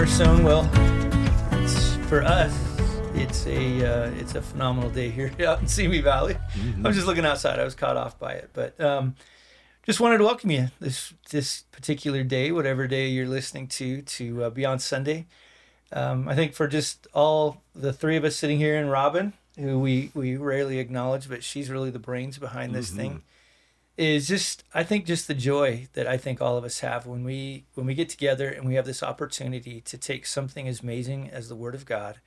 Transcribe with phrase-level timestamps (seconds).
[0.00, 0.44] Cornerstone.
[0.44, 0.64] Well,
[2.08, 2.58] for us.
[3.14, 6.38] It's a uh, it's a phenomenal day here out in Simi Valley.
[6.54, 6.86] Mm-hmm.
[6.86, 7.60] I was just looking outside.
[7.60, 9.14] I was caught off by it, but um,
[9.84, 14.44] just wanted to welcome you this this particular day, whatever day you're listening to, to
[14.44, 15.26] uh, Beyond Sunday.
[15.92, 19.78] Um, I think for just all the three of us sitting here, and Robin, who
[19.78, 23.20] we we rarely acknowledge, but she's really the brains behind this thing
[24.00, 27.22] is just I think just the joy that I think all of us have when
[27.22, 31.28] we when we get together and we have this opportunity to take something as amazing
[31.28, 32.20] as the Word of God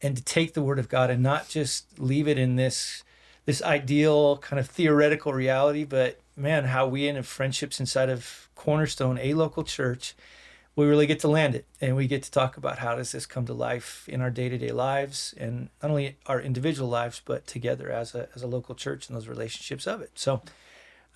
[0.00, 3.04] and to take the Word of God and not just leave it in this
[3.44, 9.18] this ideal kind of theoretical reality, but man, how we in friendships inside of Cornerstone,
[9.18, 10.14] a local church,
[10.74, 13.26] we really get to land it and we get to talk about how does this
[13.26, 17.90] come to life in our day-to-day lives and not only our individual lives but together
[17.90, 20.12] as a as a local church and those relationships of it.
[20.14, 20.40] So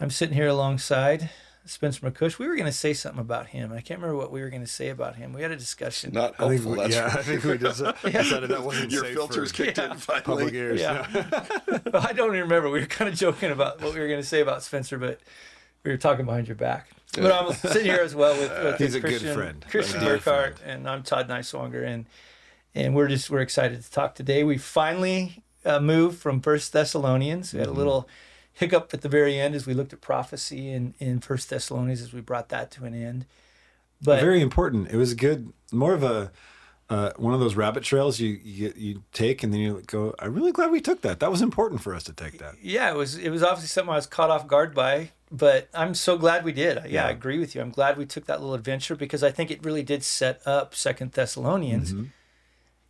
[0.01, 1.31] I'm sitting here alongside
[1.65, 2.39] Spencer McCush.
[2.39, 3.73] We were going to say something about him.
[3.73, 5.33] I can't remember what we were going to say about him.
[5.33, 6.13] We had a discussion.
[6.13, 9.05] Not I think we, yeah, for- I think we just uh, decided that wasn't Your
[9.05, 9.93] safe filters for kicked Yeah.
[9.93, 10.23] in finally.
[10.25, 10.81] public ears.
[10.81, 11.07] Yeah.
[11.95, 12.69] I don't even remember.
[12.71, 15.21] We were kind of joking about what we were going to say about Spencer, but
[15.85, 16.89] we were talking behind your back.
[17.15, 19.65] But I'm sitting here as well with, with He's a good Christian, friend.
[19.71, 22.07] Christian A dear Burkhardt, and I'm Todd Neiswanger, and
[22.75, 24.43] and we're just we're excited to talk today.
[24.45, 27.53] We finally uh, moved from First Thessalonians.
[27.53, 28.09] We had a little
[28.53, 32.13] hiccup at the very end as we looked at prophecy in in First Thessalonians as
[32.13, 33.27] we brought that to an end.
[34.03, 34.91] But Very important.
[34.91, 35.53] It was good.
[35.71, 36.33] More of a
[36.91, 40.15] uh, one of those rabbit trails you, you you take, and then you go.
[40.19, 41.21] I'm really glad we took that.
[41.21, 42.57] That was important for us to take that.
[42.61, 45.95] yeah, it was it was obviously something I was caught off guard by, but I'm
[45.95, 46.77] so glad we did.
[46.77, 47.07] Yeah, Yeah.
[47.07, 47.63] I agree with you.
[47.63, 50.75] I'm glad we took that little adventure because I think it really did set up
[50.75, 51.95] Second Thessalonians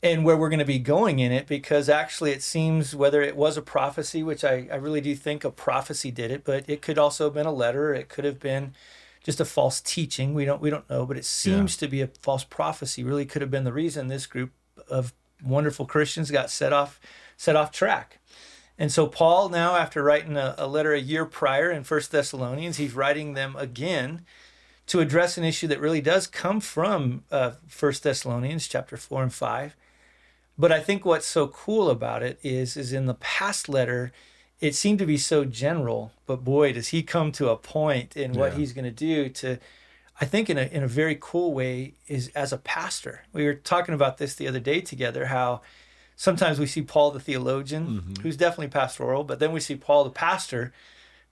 [0.03, 1.47] and where we're going to be going in it.
[1.47, 5.45] Because actually, it seems whether it was a prophecy, which I I really do think
[5.45, 7.95] a prophecy did it, but it could also have been a letter.
[7.95, 8.75] It could have been
[9.23, 10.35] just a false teaching.
[10.35, 13.05] We don't we don't know, but it seems to be a false prophecy.
[13.05, 14.53] Really, could have been the reason this group
[14.89, 15.13] of
[15.45, 17.01] wonderful Christians got set off
[17.37, 18.19] set off track.
[18.79, 22.79] And so Paul now, after writing a, a letter a year prior in First Thessalonians,
[22.79, 24.25] he's writing them again
[24.87, 29.33] to address an issue that really does come from uh, First Thessalonians chapter four and
[29.33, 29.77] five.
[30.59, 34.13] But I think what's so cool about it is, is in the past letter,
[34.61, 36.13] it seemed to be so general.
[36.27, 38.59] But boy, does he come to a point in what Yeah.
[38.59, 39.59] he's going to do to,
[40.21, 43.23] I think in a in a very cool way is as a pastor.
[43.33, 45.27] We were talking about this the other day together.
[45.27, 45.63] How
[46.15, 48.23] sometimes we see Paul the theologian, mm-hmm.
[48.23, 50.73] who's definitely pastoral, but then we see Paul the pastor,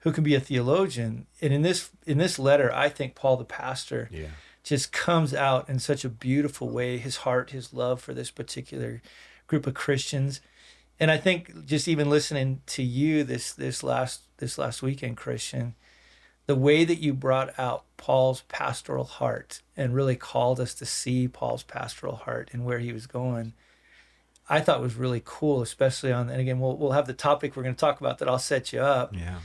[0.01, 1.27] who can be a theologian.
[1.41, 4.29] And in this in this letter, I think Paul the pastor Yeah.
[4.63, 6.99] Just comes out in such a beautiful way.
[6.99, 9.03] His heart, his love for this particular
[9.47, 10.41] group of Christians,
[10.99, 15.75] and I think just even listening to you this this last this last weekend, Christian,
[16.47, 21.27] the way that you brought out Paul's pastoral heart and really called us to see
[21.27, 23.55] Paul's pastoral heart and where he was going.
[24.49, 27.63] I thought was really cool, especially on, and again, we'll, we'll have the topic we're
[27.63, 29.39] going to talk about that I'll set you up Yeah.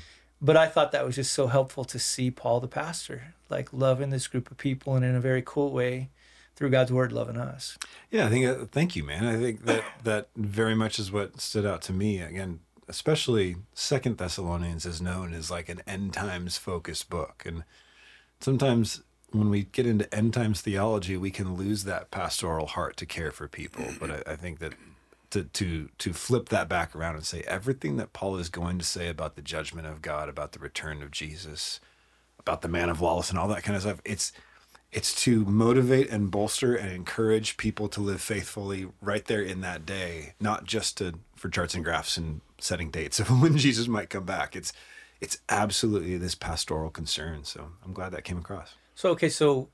[0.46, 4.12] But I thought that was just so helpful to see Paul the pastor, like loving
[4.12, 6.10] this group of people and in a very cool way
[6.56, 7.78] through God's word loving us.
[8.12, 8.46] Yeah, I think.
[8.46, 9.26] Uh, thank you, man.
[9.26, 12.22] I think that that very much is what stood out to me.
[12.22, 17.64] Again, especially Second Thessalonians is known as like an end times focused book, and
[18.40, 19.02] sometimes
[19.32, 23.32] when we get into end times theology, we can lose that pastoral heart to care
[23.32, 23.86] for people.
[24.00, 24.74] But I, I think that
[25.36, 28.86] to to to flip that back around and say everything that Paul is going to
[28.86, 31.80] say about the judgment of God, about the return of Jesus,
[32.40, 34.32] about the man of lawless, and all that kind of stuff, it's
[34.92, 39.86] it's to motivate and bolster and encourage people to live faithfully right there in that
[39.86, 44.10] day, not just to for charts and graphs and setting dates of when Jesus might
[44.10, 44.56] come back.
[44.56, 44.72] It's
[45.20, 47.44] it's absolutely this pastoral concern.
[47.44, 48.76] So I'm glad that came across.
[48.96, 49.70] So, okay, so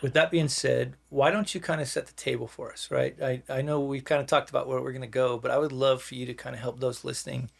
[0.00, 3.16] with that being said, why don't you kind of set the table for us, right?
[3.22, 5.58] I, I know we've kind of talked about where we're going to go, but I
[5.58, 7.50] would love for you to kind of help those listening.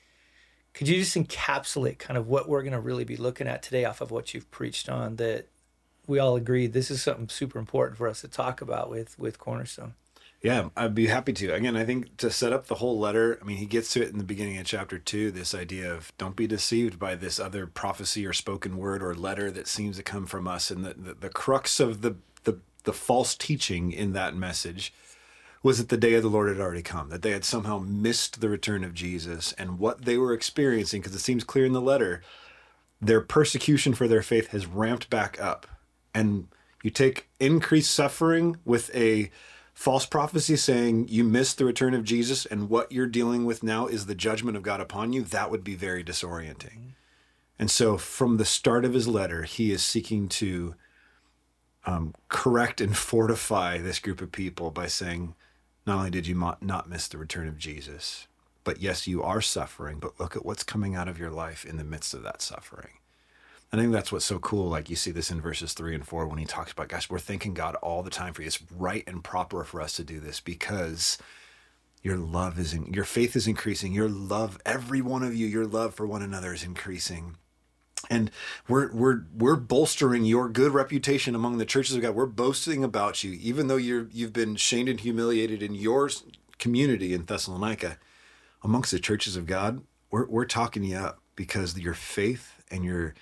[0.75, 3.85] Could you just encapsulate kind of what we're going to really be looking at today
[3.85, 5.49] off of what you've preached on that
[6.07, 9.39] we all agree this is something super important for us to talk about with with
[9.39, 9.95] Cornerstone?
[10.41, 11.53] Yeah, I'd be happy to.
[11.53, 14.11] Again, I think to set up the whole letter, I mean, he gets to it
[14.11, 17.67] in the beginning of chapter two this idea of don't be deceived by this other
[17.67, 20.71] prophecy or spoken word or letter that seems to come from us.
[20.71, 22.15] And the, the, the crux of the,
[22.89, 24.93] the, false teaching in that message
[25.63, 28.41] was that the day of the Lord had already come, that they had somehow missed
[28.41, 31.81] the return of Jesus and what they were experiencing, because it seems clear in the
[31.81, 32.23] letter,
[33.01, 35.67] their persecution for their faith has ramped back up.
[36.15, 36.49] And
[36.83, 39.31] you take increased suffering with a
[39.75, 43.87] false prophecy saying you missed the return of Jesus and what you're dealing with now
[43.87, 46.95] is the judgment of God upon you, that would be very disorienting.
[47.59, 50.75] And so from the start of his letter, he is seeking to
[51.89, 55.35] um, correct and fortify this group of people by saying,
[55.87, 58.27] not only did you not miss the return of Jesus,
[58.63, 61.79] but yes, you are suffering, but look at what's coming out of your life in
[61.79, 62.99] the midst of that suffering.
[63.73, 64.69] I think that's what's so cool.
[64.69, 67.19] Like you see this in verses three and four when he talks about, gosh, we're
[67.19, 68.49] thanking God all the time for you.
[68.49, 71.17] It's right and proper for us to do this because
[72.03, 73.95] your love is in, your faith is increasing.
[73.95, 77.37] Your love, every one of you, your love for one another is increasing.
[78.11, 78.31] And
[78.69, 82.15] we're we're we're bolstering your good reputation among the churches of God.
[82.15, 86.11] We're boasting about you, even though you're you've been shamed and humiliated in your
[86.59, 87.99] community in Thessalonica,
[88.63, 89.83] amongst the churches of God.
[90.11, 93.15] We're we're talking you up because your faith and your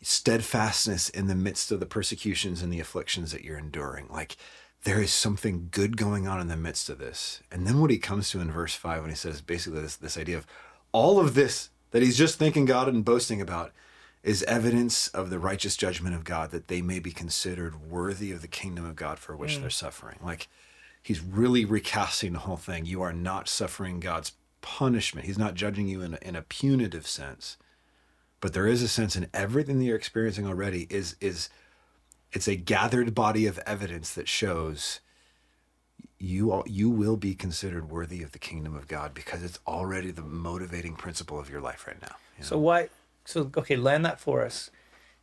[0.00, 4.08] steadfastness in the midst of the persecutions and the afflictions that you're enduring.
[4.10, 4.36] Like
[4.84, 7.40] there is something good going on in the midst of this.
[7.52, 10.18] And then what he comes to in verse five when he says basically this this
[10.18, 10.46] idea of
[10.90, 13.72] all of this that he's just thinking God and boasting about
[14.22, 18.40] is evidence of the righteous judgment of God that they may be considered worthy of
[18.40, 19.60] the kingdom of God for which mm.
[19.60, 20.18] they're suffering.
[20.22, 20.48] Like
[21.02, 22.84] he's really recasting the whole thing.
[22.84, 25.26] You are not suffering God's punishment.
[25.26, 27.56] He's not judging you in a, in a punitive sense.
[28.40, 31.48] But there is a sense in everything that you're experiencing already is is
[32.32, 35.00] it's a gathered body of evidence that shows
[36.22, 40.12] you all, you will be considered worthy of the kingdom of God because it's already
[40.12, 42.14] the motivating principle of your life right now.
[42.36, 42.46] You know?
[42.46, 42.88] So why?
[43.24, 44.70] So okay, land that for us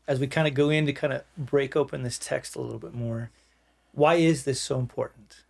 [0.07, 2.79] as we kind of go in to kind of break open this text a little
[2.79, 3.31] bit more.
[3.93, 5.43] Why is this so important?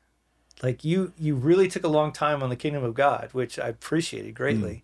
[0.62, 3.69] Like you, you really took a long time on the kingdom of God, which I
[3.69, 4.75] appreciated greatly.
[4.75, 4.81] Mm.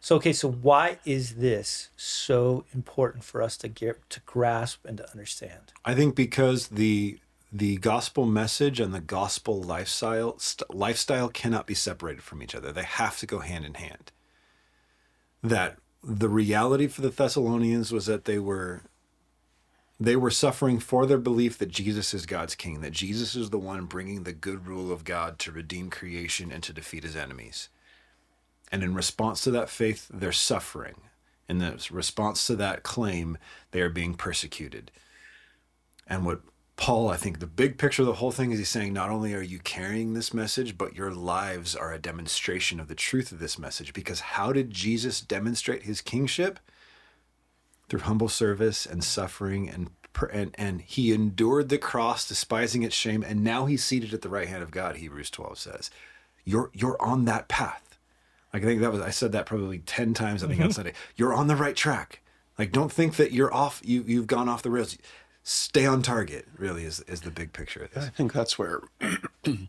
[0.00, 4.98] So okay, so why is this so important for us to get to grasp and
[4.98, 5.72] to understand?
[5.84, 7.18] I think because the
[7.50, 12.72] the gospel message and the gospel lifestyle st- lifestyle cannot be separated from each other.
[12.72, 14.12] They have to go hand in hand.
[15.42, 18.82] That the reality for the Thessalonians was that they were
[20.00, 23.58] they were suffering for their belief that Jesus is God's king, that Jesus is the
[23.58, 27.68] one bringing the good rule of God to redeem creation and to defeat his enemies.
[28.70, 31.00] And in response to that faith, they're suffering.
[31.48, 33.38] In the response to that claim,
[33.72, 34.92] they are being persecuted.
[36.06, 36.42] And what
[36.78, 39.34] Paul, I think the big picture of the whole thing is he's saying not only
[39.34, 43.40] are you carrying this message, but your lives are a demonstration of the truth of
[43.40, 43.92] this message.
[43.92, 46.60] Because how did Jesus demonstrate his kingship?
[47.88, 49.90] Through humble service and suffering and
[50.32, 54.28] and, and he endured the cross, despising its shame, and now he's seated at the
[54.28, 55.90] right hand of God, Hebrews 12 says.
[56.44, 57.98] You're you're on that path.
[58.52, 60.68] Like I think that was I said that probably 10 times I think mm-hmm.
[60.68, 60.92] on Sunday.
[61.16, 62.20] You're on the right track.
[62.56, 64.96] Like don't think that you're off you you've gone off the rails
[65.48, 68.04] stay on target really is is the big picture of this.
[68.04, 68.82] I think that's where
[69.42, 69.66] the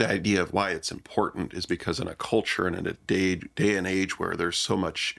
[0.00, 3.76] idea of why it's important is because in a culture and in a day day
[3.76, 5.16] and age where there's so much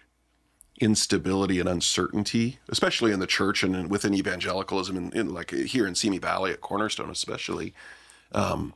[0.79, 5.93] instability and uncertainty, especially in the church and within evangelicalism, and in, like here in
[5.93, 7.75] Simi Valley at Cornerstone, especially,
[8.31, 8.73] um,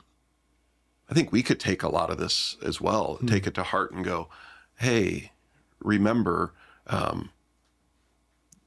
[1.10, 3.28] I think we could take a lot of this as well, mm.
[3.28, 4.30] take it to heart, and go,
[4.76, 5.32] "Hey,
[5.80, 6.54] remember,
[6.86, 7.32] um,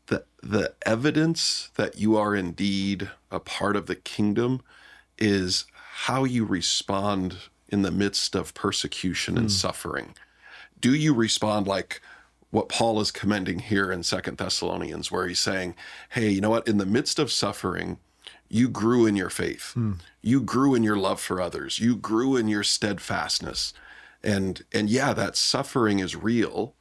[0.08, 4.60] the the evidence that you are indeed a part of the kingdom
[5.16, 5.66] is
[6.06, 7.36] how you respond
[7.68, 9.50] in the midst of persecution and mm.
[9.50, 10.14] suffering.
[10.80, 12.00] Do you respond like
[12.50, 15.74] what Paul is commending here in Second Thessalonians, where he's saying,
[16.10, 16.68] "Hey, you know what?
[16.68, 17.98] In the midst of suffering."
[18.50, 19.74] You grew in your faith.
[19.76, 19.98] Mm.
[20.22, 21.78] You grew in your love for others.
[21.78, 23.74] You grew in your steadfastness.
[24.24, 26.74] And and yeah, that suffering is real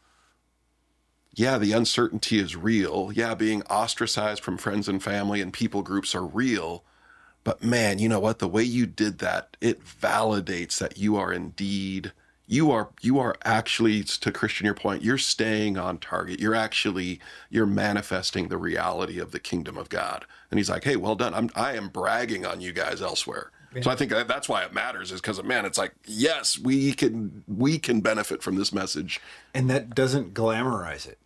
[1.38, 3.12] yeah, the uncertainty is real.
[3.14, 6.84] Yeah, being ostracized from friends and family and people groups are real.
[7.44, 8.40] But man, you know what?
[8.40, 12.12] The way you did that, it validates that you are indeed
[12.48, 16.40] you are you are actually to Christian your point, you're staying on target.
[16.40, 20.26] You're actually you're manifesting the reality of the kingdom of God.
[20.50, 21.34] And he's like, "Hey, well done.
[21.34, 23.82] I'm I am bragging on you guys elsewhere." Yeah.
[23.82, 26.94] So I think uh, that's why it matters is because man, it's like yes, we
[26.94, 29.20] can we can benefit from this message,
[29.54, 31.20] and that doesn't glamorize it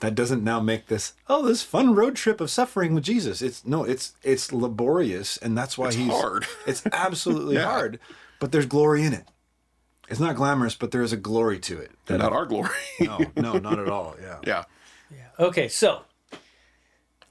[0.00, 3.40] that doesn't now make this oh this fun road trip of suffering with Jesus.
[3.42, 6.46] It's no, it's it's laborious, and that's why it's he's hard.
[6.66, 7.64] It's absolutely yeah.
[7.64, 7.98] hard,
[8.40, 9.26] but there's glory in it.
[10.08, 11.92] It's not glamorous, but there is a glory to it.
[12.06, 12.70] That, not our glory.
[13.00, 14.16] no, no, not at all.
[14.20, 14.38] Yeah.
[14.46, 14.64] Yeah.
[15.10, 15.46] Yeah.
[15.46, 16.02] Okay, so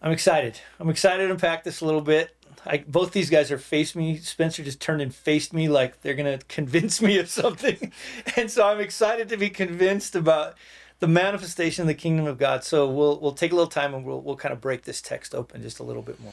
[0.01, 0.59] I'm excited.
[0.79, 2.35] I'm excited to unpack this a little bit.
[2.65, 4.17] I, both these guys are face me.
[4.17, 7.91] Spencer just turned and faced me like they're gonna convince me of something,
[8.35, 10.55] and so I'm excited to be convinced about
[11.03, 12.63] the manifestation of the kingdom of God.
[12.63, 15.35] So we'll we'll take a little time and we'll we'll kind of break this text
[15.35, 16.31] open just a little bit more.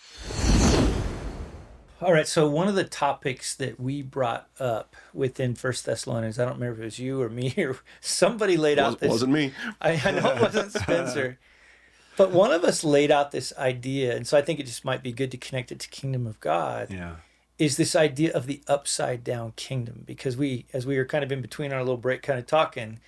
[2.01, 6.45] All right, so one of the topics that we brought up within First Thessalonians, I
[6.45, 9.11] don't remember if it was you or me or somebody laid out this.
[9.11, 9.53] Wasn't me.
[9.81, 11.41] I, I know it wasn't Spencer.
[12.17, 15.03] but one of us laid out this idea, and so I think it just might
[15.03, 16.93] be good to connect it to kingdom of God.
[16.93, 17.17] Yeah.
[17.59, 20.05] Is this idea of the upside down kingdom?
[20.07, 23.01] Because we, as we were kind of in between our little break, kind of talking,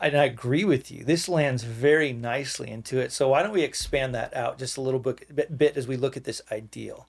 [0.00, 1.04] and I agree with you.
[1.04, 3.12] This lands very nicely into it.
[3.12, 6.16] So why don't we expand that out just a little bit, bit, as we look
[6.16, 7.08] at this ideal?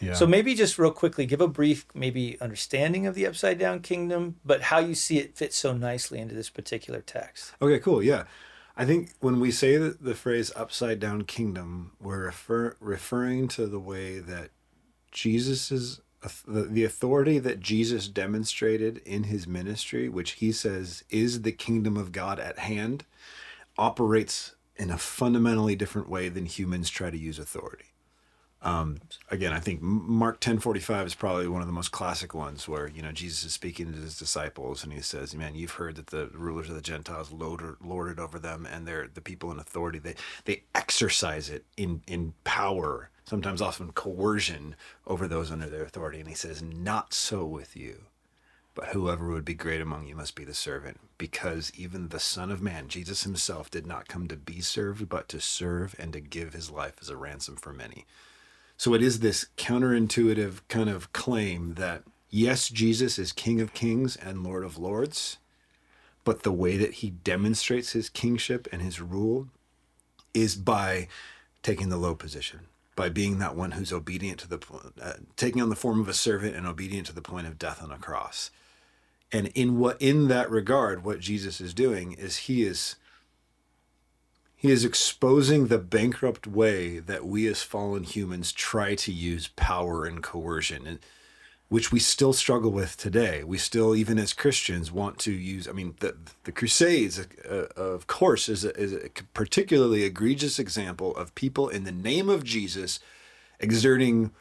[0.00, 0.14] Yeah.
[0.14, 4.36] So maybe just real quickly, give a brief, maybe understanding of the upside down kingdom,
[4.44, 7.52] but how you see it fit so nicely into this particular text.
[7.60, 8.02] Okay, cool.
[8.02, 8.24] Yeah.
[8.76, 13.66] I think when we say the, the phrase upside down kingdom, we're refer, referring to
[13.66, 14.50] the way that
[15.12, 16.00] Jesus's
[16.46, 22.12] the, authority that Jesus demonstrated in his ministry, which he says is the kingdom of
[22.12, 23.04] God at hand,
[23.78, 27.86] operates in a fundamentally different way than humans try to use authority.
[28.62, 28.98] Um,
[29.30, 32.68] again, I think Mark ten forty five is probably one of the most classic ones
[32.68, 35.96] where you know Jesus is speaking to his disciples and he says, "Man, you've heard
[35.96, 39.50] that the rulers of the Gentiles lord, lord it over them, and they're the people
[39.50, 39.98] in authority.
[39.98, 44.74] They they exercise it in in power, sometimes often coercion
[45.06, 48.06] over those under their authority." And he says, "Not so with you."
[48.74, 52.50] But whoever would be great among you must be the servant, because even the Son
[52.50, 56.20] of Man, Jesus himself, did not come to be served, but to serve and to
[56.20, 58.06] give his life as a ransom for many.
[58.76, 64.16] So it is this counterintuitive kind of claim that yes, Jesus is King of Kings
[64.16, 65.38] and Lord of Lords,
[66.24, 69.48] but the way that he demonstrates his kingship and his rule
[70.32, 71.08] is by
[71.62, 72.68] taking the low position,
[73.00, 74.58] by being that one who's obedient to the
[75.00, 77.82] uh, taking on the form of a servant and obedient to the point of death
[77.82, 78.50] on a cross.
[79.32, 82.96] And in what in that regard, what Jesus is doing is he is
[84.54, 90.04] he is exposing the bankrupt way that we as fallen humans try to use power
[90.04, 90.98] and coercion, and,
[91.70, 93.44] which we still struggle with today.
[93.44, 95.68] We still, even as Christians, want to use.
[95.68, 101.14] I mean, the, the Crusades, uh, of course, is a, is a particularly egregious example
[101.16, 102.98] of people in the name of Jesus
[103.60, 104.32] exerting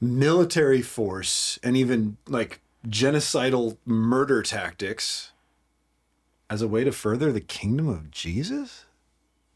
[0.00, 5.30] military force and even like genocidal murder tactics
[6.50, 8.86] as a way to further the kingdom of Jesus?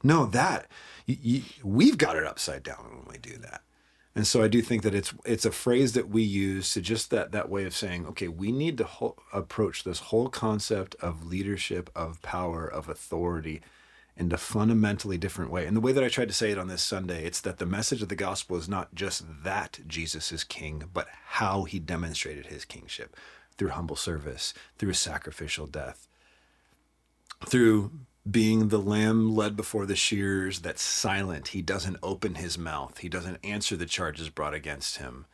[0.04, 0.68] No, that
[1.06, 3.62] you, you, we've got it upside down when we do that.
[4.16, 7.11] And so I do think that it's it's a phrase that we use to just
[7.11, 11.26] that that way of saying, okay, we need to ho- approach this whole concept of
[11.26, 13.61] leadership, of power, of authority
[14.16, 15.66] in a fundamentally different way.
[15.66, 17.66] And the way that I tried to say it on this Sunday, it's that the
[17.66, 22.47] message of the gospel is not just that Jesus is king, but how he demonstrated
[22.47, 23.16] his kingship
[23.59, 26.06] through humble service, through sacrificial death,
[27.44, 27.90] through
[28.28, 31.49] being the lamb led before the shears that's silent.
[31.49, 35.26] He doesn't open his mouth, he doesn't answer the charges brought against him.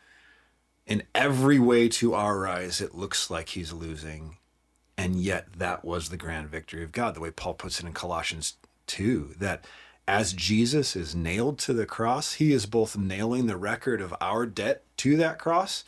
[0.87, 4.39] In every way to our eyes, it looks like he's losing.
[4.97, 7.93] And yet, that was the grand victory of God, the way Paul puts it in
[7.93, 8.55] Colossians
[8.89, 9.65] 2 that
[10.09, 14.45] as Jesus is nailed to the cross, he is both nailing the record of our
[14.45, 15.85] debt to that cross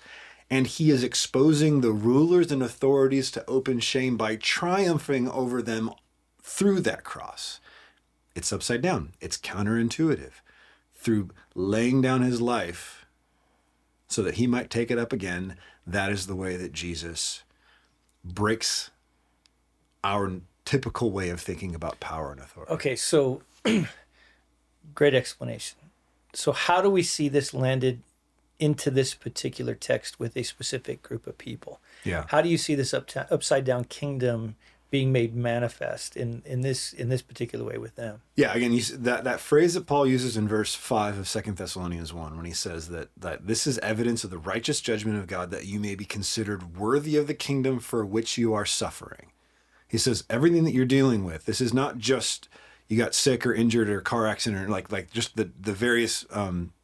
[0.53, 5.91] and he is exposing the rulers and authorities to open shame by triumphing over them
[6.43, 7.61] through that cross.
[8.35, 10.33] It's upside down, it's counterintuitive.
[10.95, 13.07] Through laying down his life
[14.07, 15.57] so that he might take it up again,
[15.87, 17.43] that is the way that Jesus
[18.25, 18.91] breaks
[20.05, 22.73] our typical way of thinking about power and authority.
[22.73, 23.43] Okay, so
[24.95, 25.79] great explanation.
[26.35, 28.03] So, how do we see this landed
[28.59, 31.81] into this particular text with a specific group of people?
[32.05, 32.25] Yeah.
[32.29, 34.57] How do you see this up upside down kingdom
[34.93, 38.21] being made manifest in, in this in this particular way with them.
[38.37, 42.13] Yeah, again, you, that that phrase that Paul uses in verse five of Second Thessalonians
[42.13, 45.51] one, when he says that that this is evidence of the righteous judgment of God,
[45.51, 49.33] that you may be considered worthy of the kingdom for which you are suffering.
[49.89, 51.47] He says everything that you're dealing with.
[51.47, 52.51] This is not just
[52.87, 56.27] you got sick or injured or car accident or like like just the the various
[56.31, 56.75] um,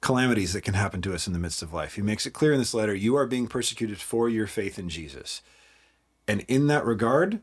[0.00, 1.94] calamities that can happen to us in the midst of life.
[1.94, 4.88] He makes it clear in this letter: you are being persecuted for your faith in
[4.88, 5.40] Jesus.
[6.28, 7.40] And in that regard,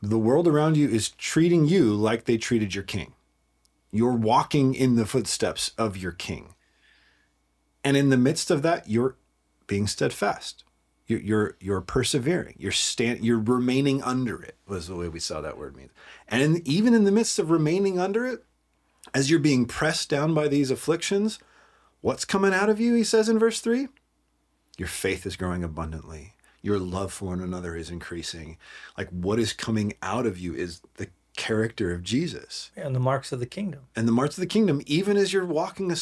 [0.00, 3.14] the world around you is treating you like they treated your king.
[3.92, 6.54] You're walking in the footsteps of your king.
[7.84, 9.16] And in the midst of that, you're
[9.66, 10.64] being steadfast.
[11.06, 12.54] You're, you're, you're persevering.
[12.58, 15.90] You're stand, you're remaining under it, was the way we saw that word mean.
[16.28, 18.44] And in, even in the midst of remaining under it,
[19.12, 21.38] as you're being pressed down by these afflictions,
[22.00, 23.88] what's coming out of you, he says in verse 3?
[24.78, 28.56] Your faith is growing abundantly your love for one another is increasing.
[28.96, 32.70] Like what is coming out of you is the character of Jesus.
[32.76, 33.82] And the marks of the kingdom.
[33.96, 35.96] And the marks of the kingdom, even as you're walking a,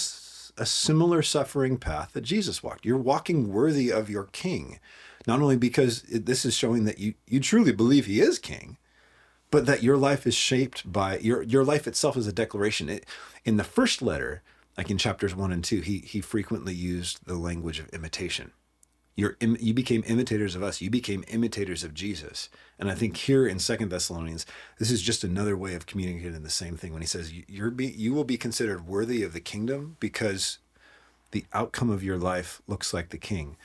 [0.56, 2.84] a similar suffering path that Jesus walked.
[2.84, 4.78] You're walking worthy of your king.
[5.26, 8.78] Not only because it, this is showing that you, you truly believe he is king,
[9.50, 12.88] but that your life is shaped by your your life itself is a declaration.
[12.88, 13.06] It,
[13.44, 14.42] in the first letter,
[14.78, 18.52] like in chapters one and two, he he frequently used the language of imitation.
[19.16, 20.80] You're, im- you became imitators of us.
[20.80, 22.48] You became imitators of Jesus.
[22.78, 24.46] And I think here in Second Thessalonians,
[24.78, 26.92] this is just another way of communicating the same thing.
[26.92, 30.58] When he says you- you're be, you will be considered worthy of the kingdom because
[31.32, 33.56] the outcome of your life looks like the King.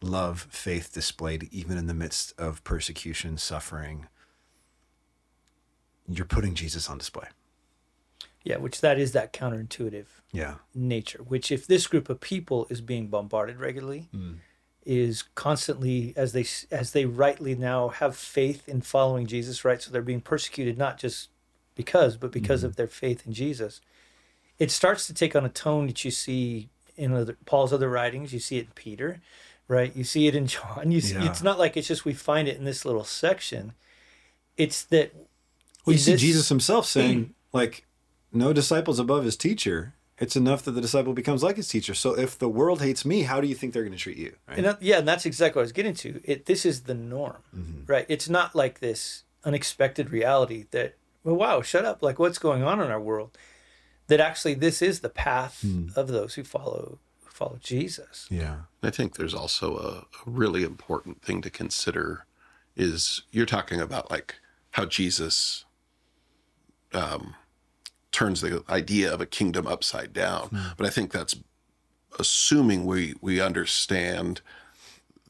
[0.00, 4.06] Love, faith displayed even in the midst of persecution, suffering.
[6.08, 7.28] You're putting Jesus on display.
[8.44, 10.56] Yeah, which that is that counterintuitive Yeah.
[10.74, 11.22] nature.
[11.22, 14.38] Which if this group of people is being bombarded regularly, mm.
[14.86, 19.82] Is constantly as they as they rightly now have faith in following Jesus, right?
[19.82, 21.28] So they're being persecuted not just
[21.74, 22.68] because, but because mm-hmm.
[22.68, 23.80] of their faith in Jesus.
[24.58, 28.32] It starts to take on a tone that you see in other, Paul's other writings.
[28.32, 29.20] You see it in Peter,
[29.68, 29.94] right?
[29.94, 30.90] You see it in John.
[30.90, 31.28] You see, Yeah.
[31.28, 33.72] it's not like it's just we find it in this little section.
[34.56, 35.14] It's that
[35.84, 37.84] Well, you see this- Jesus himself saying, like,
[38.32, 39.94] no disciples above his teacher.
[40.18, 41.92] It's enough that the disciple becomes like his teacher.
[41.94, 44.34] So if the world hates me, how do you think they're going to treat you?
[44.48, 44.56] Right?
[44.58, 46.20] And that, yeah, and that's exactly what I was getting to.
[46.24, 47.82] It this is the norm, Mm-hmm.
[47.86, 48.06] right?
[48.08, 52.80] It's not like this unexpected reality that well, wow, shut up, like what's going on
[52.80, 53.36] in our world?
[54.06, 55.88] That actually this is the path Hmm.
[55.96, 58.26] of those who follow who follow Jesus.
[58.30, 58.60] yeah.
[58.82, 59.90] I think there's also a,
[60.26, 62.24] a really important thing to consider
[62.76, 64.36] is you're talking about like
[64.70, 65.64] how Jesus
[66.92, 67.34] um,
[68.16, 70.48] turns the idea of a kingdom upside down.
[70.48, 70.68] Hmm.
[70.78, 71.36] But I think that's
[72.18, 74.40] assuming we we understand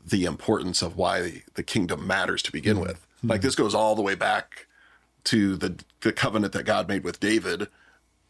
[0.06, 2.82] the importance of why the kingdom matters to begin hmm.
[2.82, 3.04] with.
[3.22, 3.30] Hmm.
[3.30, 4.68] Like this goes all the way back
[5.24, 7.66] to the the covenant that God made with David,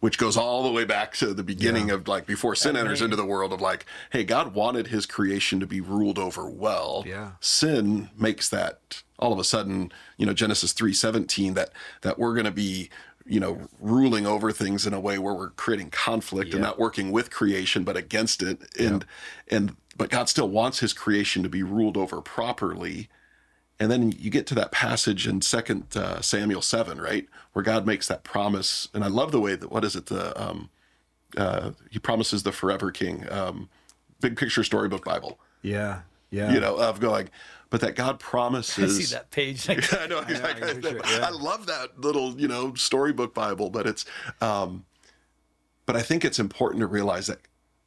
[0.00, 3.16] which goes all the way back to the beginning of like before sin enters into
[3.16, 7.04] the world of like, hey, God wanted his creation to be ruled over well.
[7.06, 7.32] Yeah.
[7.40, 11.70] Sin makes that all of a sudden, you know, Genesis 3:17 that
[12.00, 12.88] that we're going to be
[13.26, 17.10] you know, ruling over things in a way where we're creating conflict and not working
[17.12, 18.62] with creation but against it.
[18.78, 19.04] And
[19.48, 23.08] and but God still wants his creation to be ruled over properly.
[23.78, 27.86] And then you get to that passage in Second uh, Samuel seven, right, where God
[27.86, 28.88] makes that promise.
[28.94, 30.06] And I love the way that what is it?
[30.06, 30.70] The um,
[31.36, 33.68] uh, he promises the forever king, um,
[34.20, 35.38] big picture storybook Bible.
[35.62, 36.00] Yeah.
[36.30, 36.52] Yeah.
[36.52, 37.28] You know, of going,
[37.70, 38.98] but that God promises.
[38.98, 39.68] I see that page.
[39.68, 40.18] Like, I know.
[40.18, 40.24] I, I
[40.54, 41.26] picture it, yeah.
[41.26, 44.04] I love that little, you know, storybook Bible, but it's,
[44.40, 44.84] um,
[45.84, 47.40] but I think it's important to realize that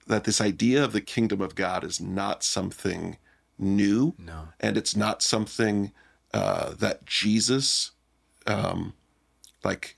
[0.07, 3.17] that this idea of the kingdom of God is not something
[3.59, 4.47] new, No.
[4.59, 5.91] and it's not something
[6.33, 7.91] uh, that Jesus,
[8.47, 8.93] um,
[9.63, 9.97] like,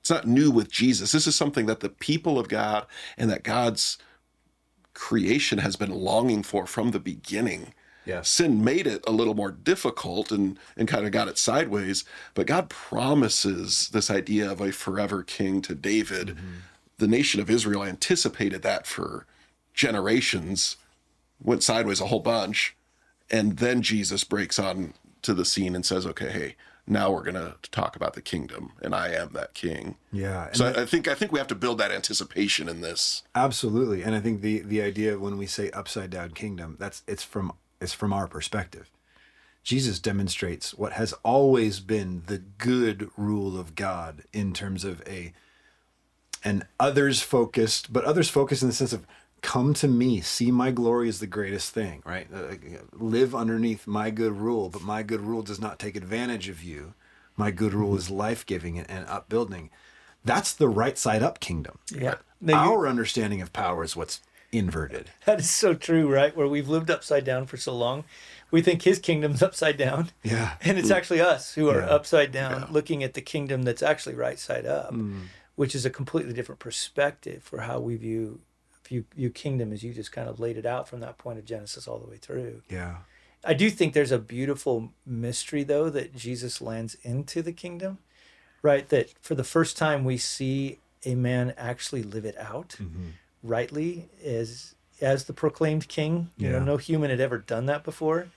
[0.00, 1.12] it's not new with Jesus.
[1.12, 2.86] This is something that the people of God
[3.18, 3.98] and that God's
[4.94, 8.28] creation has been longing for from the beginning Yes.
[8.28, 12.46] sin made it a little more difficult and and kind of got it sideways but
[12.46, 16.46] god promises this idea of a forever king to david mm-hmm.
[16.98, 19.26] the nation of israel anticipated that for
[19.74, 20.76] generations
[21.40, 22.76] went sideways a whole bunch
[23.30, 27.34] and then jesus breaks on to the scene and says okay hey now we're going
[27.34, 30.50] to talk about the kingdom and i am that king Yeah.
[30.52, 34.02] So I, I think i think we have to build that anticipation in this Absolutely,
[34.02, 37.52] and I think the the idea when we say upside down kingdom, that's it's from
[37.82, 38.90] it's from our perspective.
[39.62, 45.32] Jesus demonstrates what has always been the good rule of God in terms of a
[46.44, 49.06] an others focused, but others focused in the sense of
[49.42, 52.26] come to me, see my glory is the greatest thing, right?
[52.34, 52.54] Uh,
[52.92, 56.94] live underneath my good rule, but my good rule does not take advantage of you.
[57.36, 59.70] My good rule is life giving and, upbuilding.
[60.24, 61.78] That's the right side up kingdom.
[61.94, 62.16] yeah.
[62.40, 64.20] No, you- Our understanding of power is what's
[64.52, 65.10] inverted.
[65.24, 66.36] that is so true, right?
[66.36, 68.04] Where we've lived upside down for so long,
[68.50, 70.10] we think his kingdom's upside down.
[70.22, 70.54] Yeah.
[70.60, 71.86] And it's actually us who are Yeah.
[71.86, 75.22] upside down, looking at the kingdom that's actually right side up, Mm.
[75.56, 78.40] which is a completely different perspective for how we view
[78.88, 81.44] view, view kingdom as you just kind of laid it out from that point of
[81.46, 82.60] Genesis all the way through.
[82.68, 82.96] Yeah.
[83.44, 87.98] I do think there's a beautiful mystery though that Jesus lands into the kingdom,
[88.60, 88.86] right?
[88.90, 92.76] That for the first time we see a man actually live it out
[93.42, 96.30] rightly as as the proclaimed king.
[96.36, 98.28] You know, no human had ever done that before.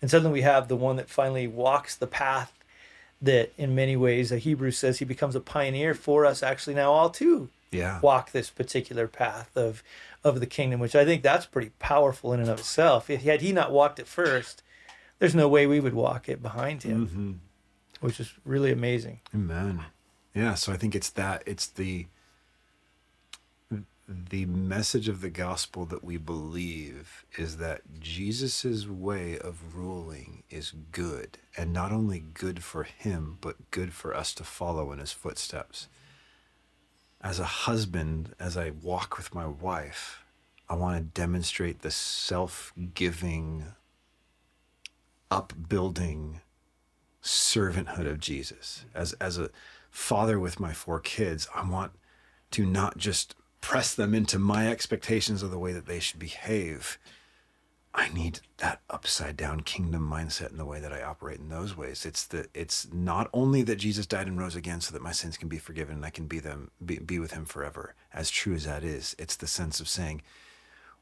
[0.00, 2.52] And suddenly we have the one that finally walks the path
[3.20, 6.92] that in many ways a Hebrew says he becomes a pioneer for us actually now
[6.92, 8.00] all too Yeah.
[8.00, 9.82] walk this particular path of
[10.22, 13.08] of the kingdom, which I think that's pretty powerful in and of itself.
[13.08, 14.62] If had he not walked it first,
[15.18, 17.32] there's no way we would walk it behind him, mm-hmm.
[18.00, 19.20] which is really amazing.
[19.34, 19.84] Amen.
[20.34, 20.54] Yeah.
[20.54, 22.06] So I think it's that, it's the,
[24.08, 30.72] the message of the gospel that we believe is that Jesus' way of ruling is
[30.92, 35.10] good, and not only good for him, but good for us to follow in his
[35.10, 35.88] footsteps.
[37.20, 40.22] As a husband, as I walk with my wife,
[40.68, 43.64] I want to demonstrate the self giving,
[45.32, 46.42] upbuilding
[47.22, 48.84] servanthood of Jesus.
[48.94, 49.50] As, as a
[49.90, 51.92] father with my four kids, I want
[52.52, 53.34] to not just
[53.66, 56.98] press them into my expectations of the way that they should behave.
[57.92, 61.76] I need that upside down kingdom mindset in the way that I operate in those
[61.76, 62.06] ways.
[62.06, 65.36] It's the it's not only that Jesus died and rose again so that my sins
[65.36, 67.96] can be forgiven and I can be them be, be with him forever.
[68.14, 70.22] As true as that is, it's the sense of saying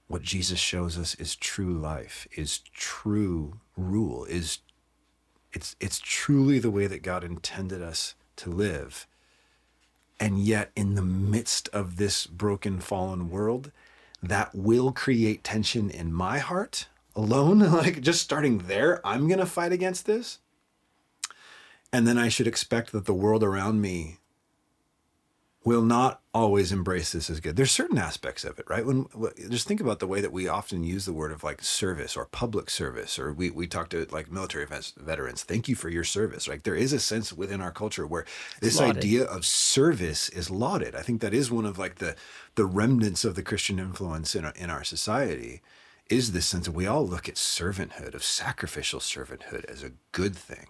[0.07, 4.61] what Jesus shows us is true life, is true rule, is
[5.53, 9.07] it's it's truly the way that God intended us to live.
[10.20, 13.72] And yet in the midst of this broken fallen world,
[14.22, 17.61] that will create tension in my heart alone.
[17.72, 20.38] Like just starting there, I'm going to fight against this.
[21.92, 24.18] And then I should expect that the world around me
[25.64, 27.57] will not always embrace this as good.
[27.57, 28.85] There's certain aspects of it, right?
[28.85, 29.07] When
[29.48, 32.27] just think about the way that we often use the word of like service or
[32.27, 35.42] public service, or we we talk to like military veterans.
[35.42, 36.46] Thank you for your service.
[36.46, 38.27] Like there is a sense within our culture where
[38.61, 40.94] this idea of service is lauded.
[40.94, 42.14] I think that is one of like the
[42.57, 45.62] the remnants of the Christian influence in our, in our society.
[46.11, 50.37] Is this sense that we all look at servanthood, of sacrificial servanthood, as a good
[50.37, 50.66] thing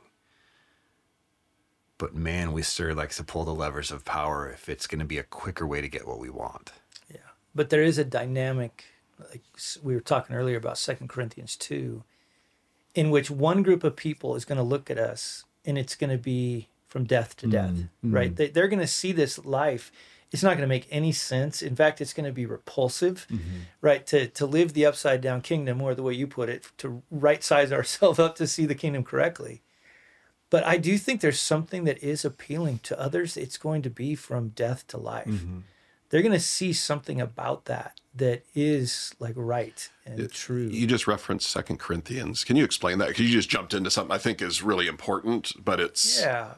[1.99, 5.05] but man, we sure likes to pull the levers of power if it's going to
[5.05, 6.73] be a quicker way to get what we want.
[7.11, 7.19] Yeah,
[7.55, 8.85] but there is a dynamic,
[9.31, 9.43] like
[9.83, 12.03] we were talking earlier about Second Corinthians two,
[12.95, 16.11] in which one group of people is going to look at us and it's going
[16.11, 18.15] to be from death to death, mm-hmm.
[18.15, 18.37] right?
[18.37, 19.91] They, they're going to see this life.
[20.31, 21.63] It's not going to make any sense.
[21.63, 23.61] In fact, it's going to be repulsive, mm-hmm.
[23.81, 24.07] right?
[24.09, 27.43] To to live the upside down kingdom, or the way you put it, to right
[27.43, 29.63] size ourselves up to see the kingdom correctly
[30.55, 33.37] but I do think there's something that is appealing to others.
[33.37, 35.27] It's going to be from death to life.
[35.27, 35.59] Mm-hmm.
[36.11, 40.69] They're going to see something about that that is like right and it, true.
[40.69, 42.45] You just referenced Second Corinthians.
[42.45, 43.09] Can you explain that?
[43.09, 46.51] Because you just jumped into something I think is really important, but it's yeah.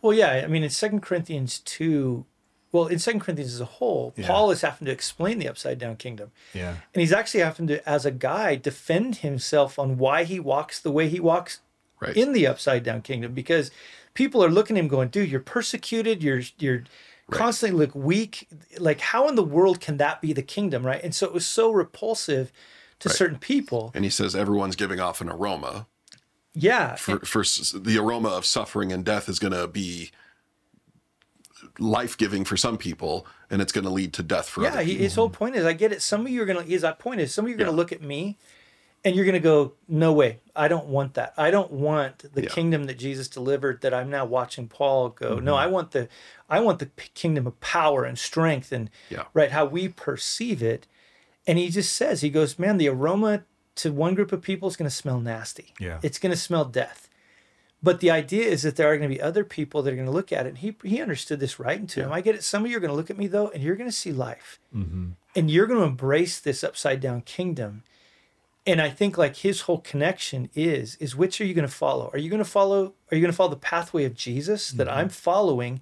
[0.00, 0.42] Well, yeah.
[0.44, 2.26] I mean, in Second Corinthians two,
[2.72, 4.26] well, in Second Corinthians as a whole, yeah.
[4.26, 6.32] Paul is having to explain the upside down kingdom.
[6.52, 6.74] Yeah.
[6.92, 10.90] And he's actually having to, as a guy, defend himself on why he walks the
[10.90, 11.60] way he walks
[12.02, 12.16] right.
[12.16, 13.70] in the upside down kingdom because
[14.14, 16.86] people are looking at him going, dude, you're persecuted, you're you're right.
[17.30, 18.48] constantly look weak.
[18.78, 21.02] Like how in the world can that be the kingdom, right?
[21.02, 22.52] And so it was so repulsive
[23.00, 23.16] to right.
[23.16, 23.90] certain people.
[23.94, 25.86] And he says everyone's giving off an aroma.
[26.54, 26.96] Yeah.
[26.96, 27.42] For, for
[27.78, 30.10] the aroma of suffering and death is going to be
[31.78, 34.82] life giving for some people, and it's going to lead to death for yeah.
[34.82, 36.02] his whole point is, I get it.
[36.02, 36.70] Some of you are going to.
[36.70, 37.66] His point is, some of you are yeah.
[37.66, 38.36] going to look at me
[39.04, 40.40] and you're going to go no way.
[40.54, 41.34] I don't want that.
[41.36, 42.48] I don't want the yeah.
[42.48, 45.36] kingdom that jesus delivered that i'm now watching paul go.
[45.36, 45.44] Mm-hmm.
[45.44, 46.08] no i want the
[46.48, 49.24] i want the kingdom of power and strength and yeah.
[49.34, 50.86] right how we perceive it.
[51.46, 53.44] And he just says he goes man the aroma
[53.76, 55.72] to one group of people is going to smell nasty.
[55.80, 55.98] Yeah.
[56.02, 57.08] It's going to smell death.
[57.82, 60.06] But the idea is that there are going to be other people that are going
[60.06, 60.50] to look at it.
[60.50, 62.06] And he, he understood this right into yeah.
[62.06, 62.44] him i get it.
[62.44, 64.12] Some of you are going to look at me though and you're going to see
[64.12, 64.60] life.
[64.74, 65.10] Mm-hmm.
[65.34, 67.82] and you're going to embrace this upside down kingdom
[68.66, 72.10] and I think like his whole connection is is which are you going to follow?
[72.12, 74.86] Are you going to follow are you going to follow the pathway of Jesus that
[74.86, 74.98] mm-hmm.
[74.98, 75.80] I'm following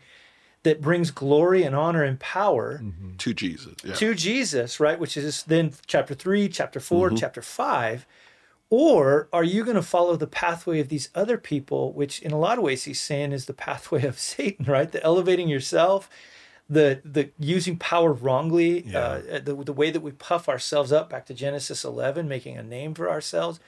[0.63, 3.17] that brings glory and honor and power mm-hmm.
[3.17, 3.75] to Jesus.
[3.83, 3.95] Yeah.
[3.95, 4.99] To Jesus, right?
[4.99, 7.17] Which is then chapter 3, chapter 4, mm-hmm.
[7.17, 8.07] chapter 5.
[8.69, 12.39] Or are you going to follow the pathway of these other people, which in a
[12.39, 14.91] lot of ways he's saying is the pathway of Satan, right?
[14.91, 16.11] The elevating yourself,
[16.71, 18.99] the the using power wrongly, yeah.
[18.99, 21.11] uh, the the way that we puff ourselves up.
[21.11, 23.59] Back to Genesis eleven, making a name for ourselves.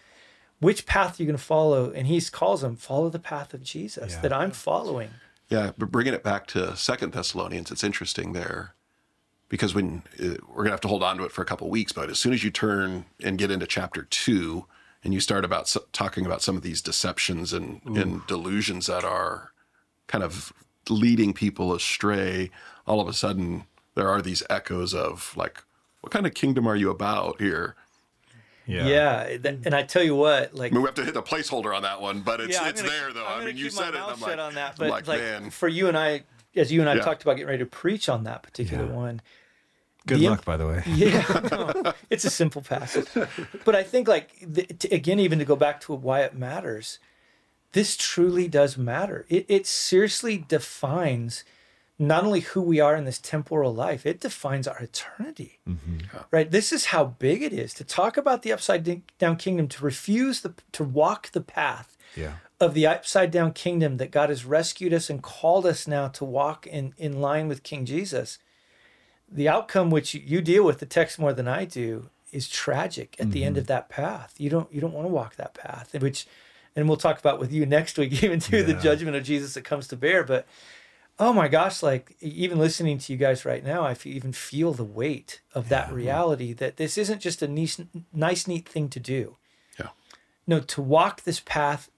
[0.60, 1.90] Which path are you going to follow?
[1.90, 4.20] And he calls them follow the path of Jesus yeah.
[4.20, 5.10] that I'm following.
[5.48, 8.74] Yeah, but bringing it back to Second Thessalonians, it's interesting there
[9.48, 11.92] because when uh, we're gonna have to hold on to it for a couple weeks,
[11.92, 14.66] but as soon as you turn and get into chapter two
[15.02, 19.50] and you start about talking about some of these deceptions and, and delusions that are
[20.06, 20.52] kind of
[20.88, 22.50] leading people astray,
[22.86, 23.64] all of a sudden
[23.94, 25.62] there are these echoes of like,
[26.00, 27.76] what kind of kingdom are you about here?
[28.66, 28.86] Yeah.
[28.86, 29.52] Yeah.
[29.64, 31.82] and I tell you what, like I mean, we have to hit the placeholder on
[31.82, 33.26] that one, but it's yeah, it's gonna, there though.
[33.26, 34.00] i mean, you said it.
[34.00, 35.50] I'm like, on that, but like, like, man.
[35.50, 37.02] for you and I, as you and I yeah.
[37.02, 38.92] talked about getting ready to preach on that particular yeah.
[38.92, 39.20] one.
[40.06, 40.82] Good the, luck, by the way.
[40.86, 43.06] Yeah, no, it's a simple passage,
[43.64, 46.98] but I think like the, to, again, even to go back to why it matters,
[47.72, 49.26] this truly does matter.
[49.28, 51.44] It, it seriously defines
[51.98, 55.58] not only who we are in this temporal life, it defines our eternity.
[55.68, 55.98] Mm-hmm.
[56.30, 56.50] Right?
[56.50, 60.40] This is how big it is to talk about the upside down kingdom, to refuse
[60.40, 62.34] the, to walk the path Yeah.
[62.60, 66.24] of the upside down kingdom that God has rescued us and called us now to
[66.24, 68.38] walk in, in line with King Jesus.
[69.30, 73.30] The outcome which you deal with the text more than I do is tragic at
[73.30, 73.60] the end mm-hmm.
[73.60, 74.34] of that path.
[74.38, 76.26] You don't you don't want to walk that path, which
[76.74, 79.64] and we'll talk about with you next week, even through the judgment of Jesus that
[79.64, 80.24] comes to bear.
[80.24, 80.46] But
[81.18, 84.84] oh my gosh, like even listening to you guys right now, I even feel the
[84.84, 87.80] weight of that reality that this isn't just a nice,
[88.12, 89.36] nice, neat thing to do.
[89.78, 89.88] Yeah.
[90.46, 91.90] No, to walk this path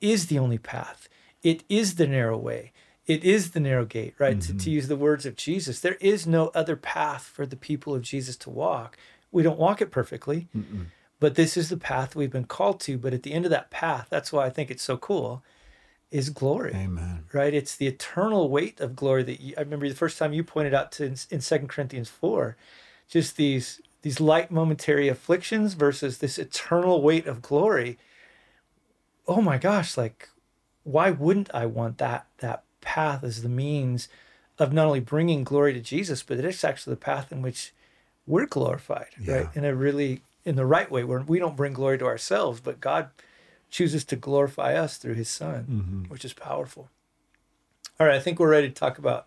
[0.00, 1.08] is the only path.
[1.42, 2.72] It is the narrow way.
[3.06, 4.40] It is the narrow gate, right?
[4.40, 4.70] To, to mm-hmm.
[4.70, 8.34] use the words of Jesus, there is no other path for the people of Jesus
[8.38, 8.96] to walk.
[9.30, 10.48] We don't walk it perfectly,
[11.24, 12.98] but this is the path we've been called to.
[12.98, 15.42] But at the end of that path, that's why I think it's so cool,
[16.10, 17.24] is glory Amen.
[17.32, 17.54] right?
[17.54, 20.74] It's the eternal weight of glory that you, I remember the first time you pointed
[20.74, 22.58] out to in, in 2 Corinthians 4,
[23.08, 27.96] just these these light momentary afflictions versus this eternal weight of glory.
[29.26, 30.28] Oh my gosh, like
[30.82, 34.08] why wouldn't I want that that path as the means
[34.58, 37.72] of not only bringing glory to Jesus, but it's actually the path in which
[38.26, 39.48] we're glorified, right?
[39.54, 39.58] Yeah.
[39.58, 42.80] In a really in the right way where we don't bring glory to ourselves, but
[42.80, 43.10] God
[43.70, 46.02] chooses to glorify us through his son, mm-hmm.
[46.04, 46.90] which is powerful.
[47.98, 49.26] All right, I think we're ready to talk about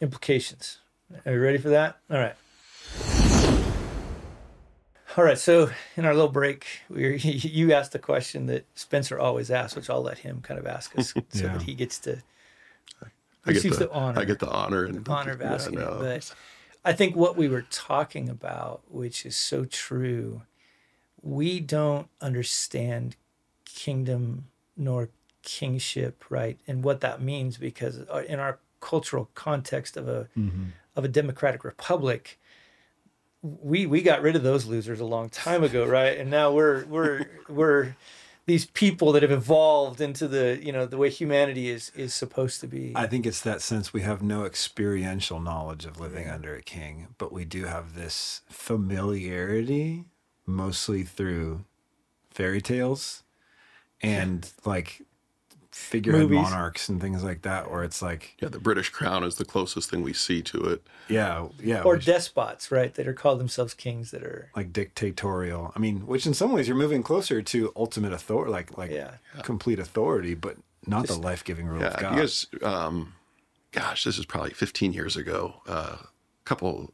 [0.00, 0.78] implications.
[1.24, 1.98] Are you ready for that?
[2.10, 2.34] All right.
[5.16, 9.50] All right, so in our little break, we you asked a question that Spencer always
[9.50, 11.54] asks, which I'll let him kind of ask us so Yeah.
[11.54, 12.22] that he gets to
[13.46, 15.96] I get the, the honor I get the honor and the honor of yeah, no.
[16.00, 16.30] But
[16.84, 20.42] I think what we were talking about, which is so true,
[21.22, 23.16] we don't understand
[23.64, 25.10] kingdom nor
[25.42, 26.58] kingship, right?
[26.66, 30.28] And what that means because uh, in our cultural context of a
[30.96, 32.38] of a democratic republic,
[33.42, 36.18] we we got rid of those losers a long time ago, right?
[36.18, 37.96] And now we're we're we're
[38.46, 42.60] these people that have evolved into the you know the way humanity is is supposed
[42.60, 42.92] to be.
[42.96, 47.08] I think it's that sense we have no experiential knowledge of living under a king,
[47.18, 50.06] but we do have this familiarity,
[50.48, 51.64] mostly through
[52.30, 53.22] fairy tales
[54.02, 55.02] and like
[55.70, 56.42] figurehead Movies.
[56.50, 59.90] monarchs and things like that, where it's like, Yeah, the British crown is the closest
[59.90, 60.82] thing we see to it.
[61.08, 62.92] yeah, yeah, or which- despots, right?
[62.94, 65.72] That are called themselves kings that are like dictatorial.
[65.76, 69.14] I mean, which in some ways you're moving closer to ultimate authority, like like Yeah.
[69.42, 70.56] complete authority, but
[70.86, 72.14] not the life giving rule of God.
[72.14, 72.46] you guys.
[72.62, 73.14] Um,
[73.72, 75.60] gosh, this is probably 15 years ago.
[75.66, 76.08] Uh, a
[76.44, 76.92] couple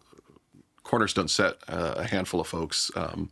[0.83, 2.91] Cornerstone set uh, a handful of folks.
[2.97, 3.31] Um,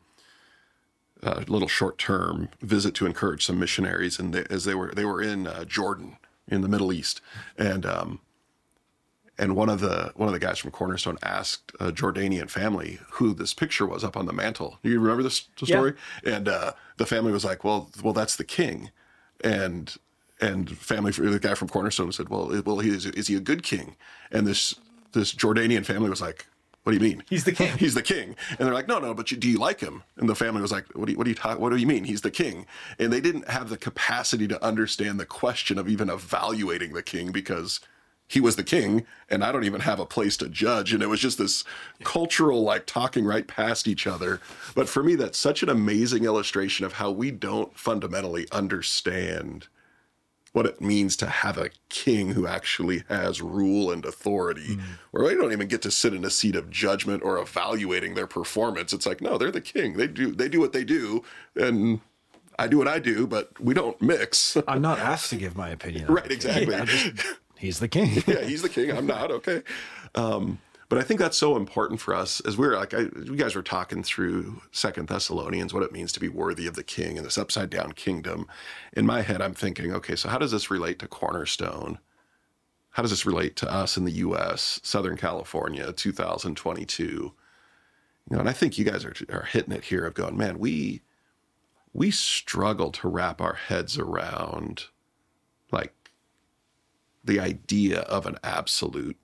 [1.23, 5.05] a little short term visit to encourage some missionaries, and they, as they were they
[5.05, 6.17] were in uh, Jordan
[6.49, 7.21] in the Middle East,
[7.57, 8.21] and um,
[9.39, 13.35] and one of the one of the guys from Cornerstone asked a Jordanian family who
[13.35, 14.79] this picture was up on the mantle.
[14.83, 15.77] Do you remember this the Yeah.
[15.77, 15.95] story?
[16.25, 18.91] And uh, the family was like, "Well, well, that's the king,"
[19.43, 19.95] and
[20.41, 23.63] and family the guy from Cornerstone said, "Well, well, he is, is he a good
[23.63, 23.97] king?"
[24.31, 24.75] And this
[25.13, 26.47] this Jordanian family was like,
[26.83, 27.23] "What do you mean?
[27.29, 27.77] He's the king.
[27.79, 30.29] He's the king." And they're like, "No, no, but you, do you like him?" And
[30.29, 32.05] the family was like, "What do you what do you talk, what do you mean?
[32.05, 32.67] He's the king?"
[32.99, 37.33] And they didn't have the capacity to understand the question of even evaluating the king
[37.33, 37.81] because
[38.33, 40.95] he was the king and I don't even have a place to judge.
[40.95, 41.65] And it was just this
[42.03, 44.41] cultural, like talking right past each other.
[44.75, 49.69] But for me, that's such an amazing illustration of how we don't fundamentally understand
[50.53, 54.79] what it means to have a king who actually has rule and authority,
[55.11, 58.27] where they don't even get to sit in a seat of judgment or evaluating their
[58.27, 58.93] performance.
[58.93, 59.97] It's like, no, they're the king.
[59.97, 61.23] They do they do what they do,
[61.57, 62.01] and
[62.59, 64.57] I do what I do, but we don't mix.
[64.69, 66.07] I'm not asked to give my opinion.
[66.07, 66.75] right, exactly.
[66.75, 68.23] I just, he's the king.
[68.27, 68.93] yeah, he's the king.
[68.93, 69.31] I'm not.
[69.31, 69.63] Okay.
[70.15, 70.59] Um,
[70.93, 73.63] but I think that's so important for us as we're like, I, you guys were
[73.63, 77.39] talking through Second Thessalonians, what it means to be worthy of the king and this
[77.39, 78.47] upside down kingdom.
[78.93, 81.99] In my head, I'm thinking, okay, so how does this relate to Cornerstone?
[82.91, 87.03] How does this relate to us in the U.S., Southern California, 2022?
[87.03, 87.33] You
[88.29, 91.01] know, and I think you guys are, are hitting it here of going, man, we
[91.95, 94.89] we struggle to wrap our heads around
[95.71, 95.95] like
[97.25, 99.17] the idea of an absolute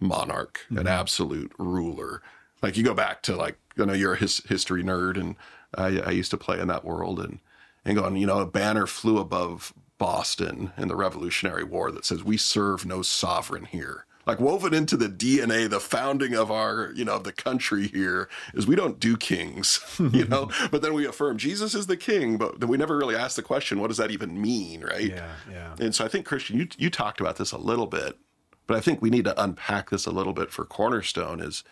[0.00, 0.88] monarch, an mm-hmm.
[0.88, 2.22] absolute ruler.
[2.62, 5.36] Like you go back to like I know you're a his, history nerd, and
[5.74, 7.40] I, I used to play in that world, and
[7.84, 12.24] and going, you know, a banner flew above Boston in the Revolutionary War that says
[12.24, 14.06] we serve no sovereign here.
[14.26, 18.66] Like woven into the DNA, the founding of our, you know, the country here is
[18.66, 19.78] we don't do kings,
[20.12, 20.50] you know.
[20.72, 23.42] but then we affirm Jesus is the king, but then we never really ask the
[23.42, 25.10] question, what does that even mean, right?
[25.10, 25.74] Yeah, yeah.
[25.78, 28.18] And so I think Christian, you you talked about this a little bit
[28.66, 31.64] but I think we need to unpack this a little bit for Cornerstone is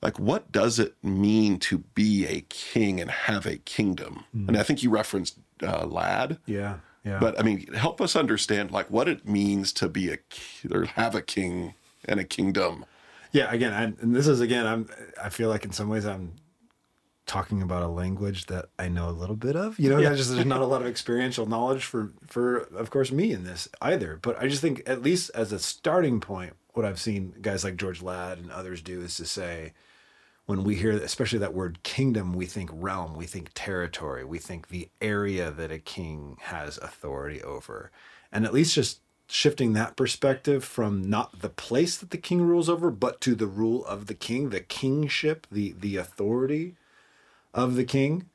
[0.00, 4.24] like what does it mean to be a king and have a kingdom?
[4.34, 6.38] And I think you referenced uh, Ladd.
[6.46, 6.78] Yeah.
[7.04, 7.18] Yeah.
[7.18, 10.18] But I mean, help us understand like what it means to be a
[10.70, 12.84] or have a king and a kingdom.
[13.32, 14.88] Yeah, again, I, and this is again, I'm.
[15.20, 16.32] I feel like in some ways I'm
[17.32, 19.78] talking about a language that I know a little bit of.
[19.78, 20.08] You know, Yeah.
[20.08, 23.44] there's just there's not a lot of experiential knowledge for for of course me in
[23.44, 24.18] this either.
[24.20, 27.76] But I just think at least as a starting point, what I've seen guys like
[27.76, 29.72] George Ladd and others do is to say.
[30.44, 34.68] When we hear, especially that word kingdom, we think realm, we think territory, we think
[34.68, 37.92] the area that a king has authority over.
[38.32, 42.68] And at least just shifting that perspective from not the place that the king rules
[42.68, 46.74] over, but to the rule of the king, the kingship, the the authority
[47.54, 48.28] of the king.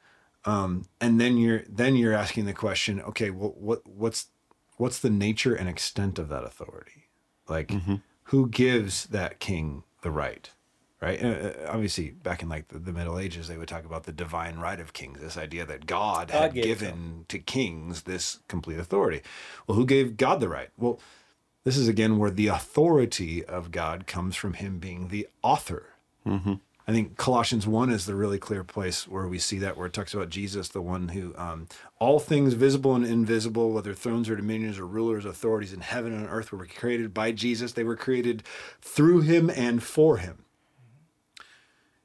[0.46, 4.28] Um, and then you're then you're asking the question, okay, well, what what's
[4.78, 7.10] what's the nature and extent of that authority?
[7.50, 7.72] Like,
[8.24, 10.50] who gives that king the right?
[11.00, 11.24] Right.
[11.24, 14.12] Uh, uh, obviously, back in like the, the Middle Ages, they would talk about the
[14.12, 15.20] divine right of kings.
[15.20, 19.22] This idea that God, God had given to kings this complete authority.
[19.68, 20.70] Well, who gave God the right?
[20.76, 21.00] Well,
[21.66, 25.90] this is again where the authority of God comes from Him being the author.
[26.88, 29.94] I think Colossians 1 is the really clear place where we see that, where it
[29.94, 31.68] talks about Jesus, the one who um,
[32.00, 36.26] all things visible and invisible, whether thrones or dominions or rulers, authorities in heaven and
[36.26, 37.74] on earth, were created by Jesus.
[37.74, 38.42] They were created
[38.82, 40.46] through him and for him.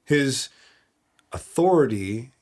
[0.05, 0.49] His
[1.31, 2.33] authority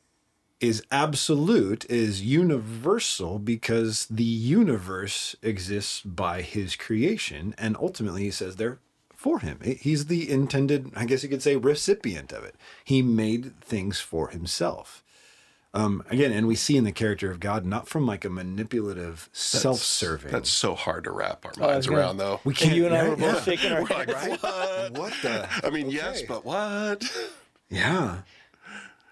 [0.61, 7.55] is absolute, is universal because the universe exists by his creation.
[7.59, 8.79] And ultimately, he says they're
[9.21, 9.59] for him.
[9.63, 12.55] He's the intended, I guess you could say, recipient of it.
[12.83, 15.05] He made things for himself.
[15.75, 19.29] Um, again, and we see in the character of God, not from like a manipulative,
[19.33, 20.33] self serving.
[20.33, 22.41] That's so hard to wrap our minds gonna- around, though.
[22.45, 23.11] We And you and I right?
[23.11, 23.55] were both Yeah.
[23.55, 24.43] shaking our We're like, heads.
[24.43, 24.93] what?
[24.99, 25.49] What the?
[25.65, 27.05] I mean, yes, but what?
[27.69, 28.23] Yeah.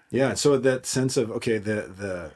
[0.09, 0.33] Yeah.
[0.33, 2.31] So that sense of okay, the the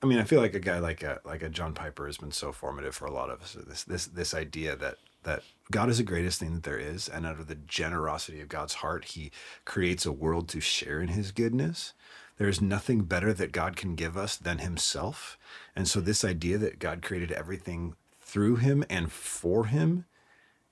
[0.00, 2.30] I mean, I feel like a guy like a like a John Piper has been
[2.30, 3.56] so formative for a lot of us.
[3.66, 7.26] This this this idea that that God is the greatest thing that there is, and
[7.26, 9.30] out of the generosity of God's heart, He
[9.64, 11.92] creates a world to share in His goodness.
[12.38, 15.38] There's nothing better that God can give us than Himself,
[15.74, 20.04] and so this idea that God created everything through Him and for Him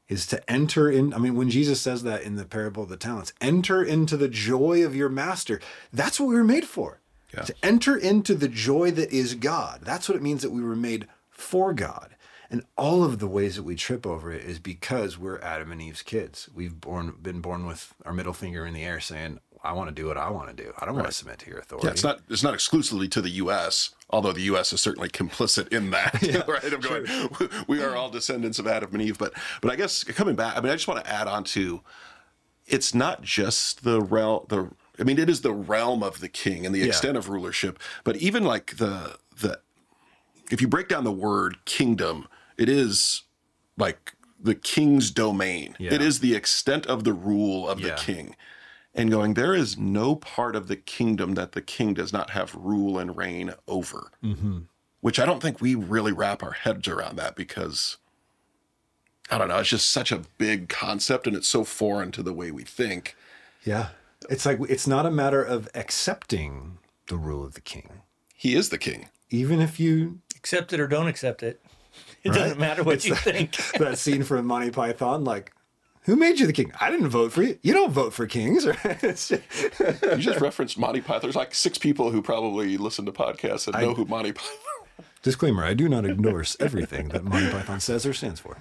[0.08, 1.14] is to enter in.
[1.14, 4.28] I mean, when Jesus says that in the parable of the talents, enter into the
[4.28, 5.60] joy of your master.
[5.92, 7.00] That's what we were made for.
[7.32, 7.42] Yeah.
[7.42, 9.80] To enter into the joy that is God.
[9.82, 12.14] That's what it means that we were made for God.
[12.54, 15.82] And all of the ways that we trip over it is because we're Adam and
[15.82, 16.48] Eve's kids.
[16.54, 19.92] We've born been born with our middle finger in the air saying, I want to
[19.92, 20.72] do what I want to do.
[20.78, 21.88] I don't want to submit to your authority.
[21.88, 24.72] Yeah, it's not it's not exclusively to the U.S., although the U.S.
[24.72, 26.14] is certainly complicit in that.
[26.48, 26.72] right?
[26.72, 27.08] I'm going.
[27.66, 30.60] We are all descendants of Adam and Eve, but but I guess coming back, I
[30.60, 31.80] mean, I just want to add on to.
[32.68, 34.46] It's not just the realm.
[34.48, 36.86] The I mean, it is the realm of the king and the Yeah.
[36.86, 39.58] extent of rulership, but even like the the
[40.52, 43.22] if you break down the word kingdom, it is
[43.76, 45.74] like the king's domain.
[45.78, 45.94] Yeah.
[45.94, 48.36] It is the extent of the rule of the king.
[48.94, 52.54] And going, there is no part of the kingdom that the king does not have
[52.54, 54.12] rule and reign over.
[54.22, 54.60] Mm-hmm.
[55.00, 57.96] Which I don't think we really wrap our heads around that because
[59.30, 62.32] I don't know, it's just such a big concept and it's so foreign to the
[62.32, 63.16] way we think.
[63.64, 63.88] Yeah.
[64.30, 68.02] It's like it's not a matter of accepting the rule of the king.
[68.34, 69.08] He is the king.
[69.30, 71.58] Even if you Accept it or don't accept it.
[72.24, 72.38] It Right?
[72.38, 73.56] doesn't matter what It's you that- think.
[73.78, 75.52] that scene from Monty Python, like,
[76.02, 76.72] who made you the king?
[76.80, 77.58] I didn't vote for you.
[77.62, 78.66] You don't vote for kings.
[78.84, 79.42] It's just-
[80.02, 81.20] You just referenced Monty Python.
[81.22, 84.50] There's like six people who probably listen to podcasts and know who Monty Python
[85.22, 88.58] Disclaimer: I do not endorse everything that Monty Python says or stands for.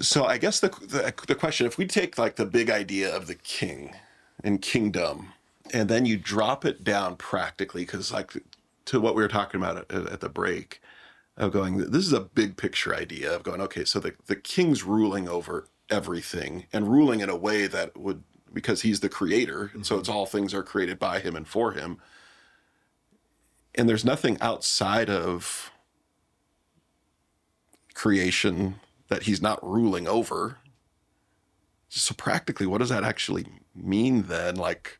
[0.00, 3.26] So I guess the, the the question, if we take like the big idea of
[3.26, 3.94] the king
[4.42, 5.34] and kingdom,
[5.74, 8.32] and then you drop it down practically, because like
[8.86, 10.80] to what we were talking about at, at the break,
[11.36, 14.84] of going, this is a big picture idea of going, okay, so the the king's
[14.84, 19.84] ruling over everything and ruling in a way that would because he's the creator, and
[19.84, 20.00] so mm-hmm.
[20.00, 21.98] it's all things are created by him and for him,
[23.74, 25.72] and there's nothing outside of
[27.94, 28.76] creation
[29.08, 30.58] that he's not ruling over.
[31.88, 34.56] So practically, what does that actually mean then?
[34.56, 34.98] Like,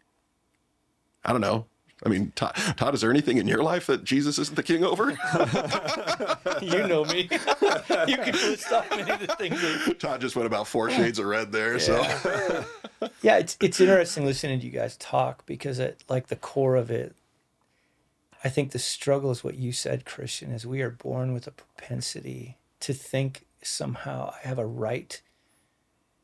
[1.25, 1.67] I don't know.
[2.05, 4.85] I mean, Todd, Todd, is there anything in your life that Jesus isn't the king
[4.85, 5.11] over?
[6.63, 7.23] you know me.
[7.31, 9.61] you can list off many of the things.
[9.61, 11.79] That, Todd just went about four shades of red there.
[11.79, 12.03] So
[13.23, 16.91] yeah, it's it's interesting listening to you guys talk because at like the core of
[16.91, 17.15] it,
[18.43, 21.53] I think the struggle is what you said, Christian, is we are born with a
[21.53, 25.21] propensity to think somehow I have a right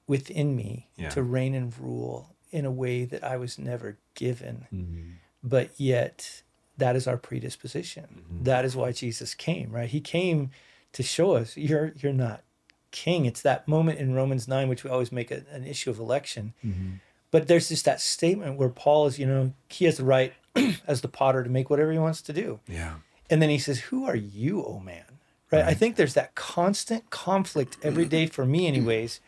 [0.06, 1.08] within me Yeah.
[1.10, 4.66] to reign and rule in a way that I was never given.
[4.74, 5.10] Mm-hmm.
[5.42, 6.42] But yet,
[6.76, 8.04] that is our predisposition.
[8.04, 8.44] Mm-hmm.
[8.44, 9.88] That is why Jesus came, right?
[9.88, 10.50] He came
[10.92, 12.42] to show us you're you're not
[12.90, 13.24] king.
[13.24, 16.52] It's that moment in Romans 9, which we always make a, an issue of election.
[16.64, 16.94] Mm-hmm.
[17.30, 20.32] But there's just that statement where Paul is, you know, he has the right
[20.86, 22.58] as the potter to make whatever he wants to do.
[22.66, 22.94] Yeah.
[23.28, 25.04] And then he says, Who are you, oh man?
[25.52, 25.64] Right?
[25.64, 29.20] I think there's that constant conflict every day for me, anyways,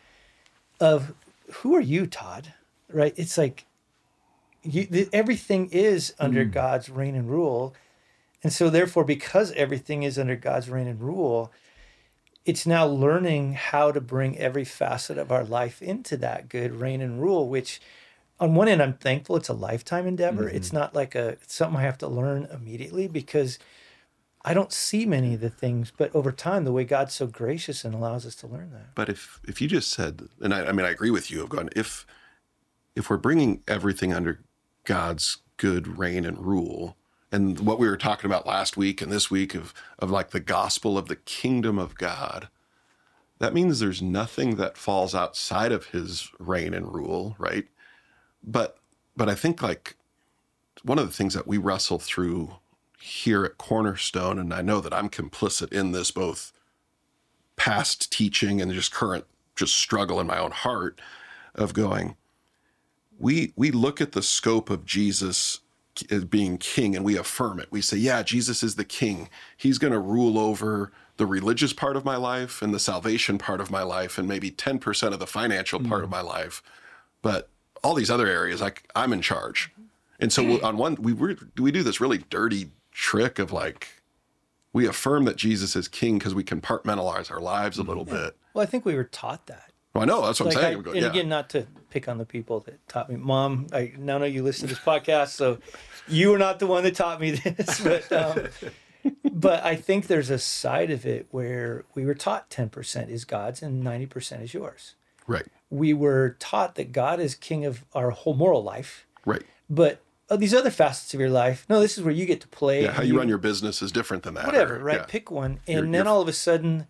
[0.79, 1.13] of
[1.55, 2.53] who are you, Todd?
[2.89, 3.13] Right?
[3.17, 3.65] It's like
[4.63, 6.51] you, th- everything is under hmm.
[6.51, 7.73] God's reign and rule.
[8.43, 11.51] And so, therefore, because everything is under God's reign and rule,
[12.45, 17.01] it's now learning how to bring every facet of our life into that good reign
[17.01, 17.79] and rule, which
[18.39, 20.49] on one end, I'm thankful it's a lifetime endeavor.
[20.49, 20.77] It's mm-hmm.
[20.77, 23.59] not like a something I have to learn immediately because
[24.43, 27.85] I don't see many of the things, but over time, the way God's so gracious
[27.85, 28.95] and allows us to learn that.
[28.95, 31.43] But if if you just said, and I, I mean, I agree with you.
[31.43, 32.05] Of going, if
[32.95, 34.41] if we're bringing everything under
[34.83, 36.97] God's good reign and rule,
[37.31, 40.39] and what we were talking about last week and this week of of like the
[40.39, 42.49] gospel of the kingdom of God,
[43.39, 47.65] that means there's nothing that falls outside of His reign and rule, right?
[48.43, 48.77] But
[49.15, 49.95] but I think like
[50.83, 52.55] one of the things that we wrestle through
[52.99, 56.53] here at Cornerstone, and I know that I'm complicit in this both
[57.55, 59.25] past teaching and just current
[59.55, 60.99] just struggle in my own heart
[61.55, 62.15] of going
[63.19, 65.59] we we look at the scope of Jesus
[66.09, 67.71] as being king and we affirm it.
[67.71, 69.29] We say yeah Jesus is the king.
[69.55, 73.61] He's going to rule over the religious part of my life and the salvation part
[73.61, 76.13] of my life and maybe 10% of the financial part of mm.
[76.13, 76.63] my life.
[77.21, 77.49] But
[77.83, 79.71] all these other areas like I'm in charge.
[80.19, 84.01] And so we'll- on one we we we do this really dirty trick of like
[84.71, 87.87] we affirm that Jesus is king because we compartmentalize our lives a mm.
[87.87, 88.35] little bit.
[88.53, 89.72] Well, I think we were taught that.
[89.93, 90.81] Well, I know that's what Like I'm saying.
[90.81, 91.09] Going, and yeah.
[91.11, 93.15] again, not to pick on the people that taught me.
[93.15, 95.59] Mom, I now know you listen to this podcast, so
[96.07, 97.79] you were not the one that taught me this.
[97.83, 98.47] But um,
[99.31, 103.61] but I think there's a side of it where we were taught 10% is God's
[103.61, 104.95] and 90% is yours.
[105.27, 109.43] right, We were taught that God is king of our whole moral life, right.
[109.69, 112.47] but of these other facets of your life, no, this is where you get to
[112.47, 112.83] play.
[112.83, 114.45] Yeah, how and you run your business is different than that.
[114.45, 114.99] whatever, or- right?
[114.99, 115.05] yeah.
[115.05, 116.87] Pick one, and You're- then you're- all of a sudden,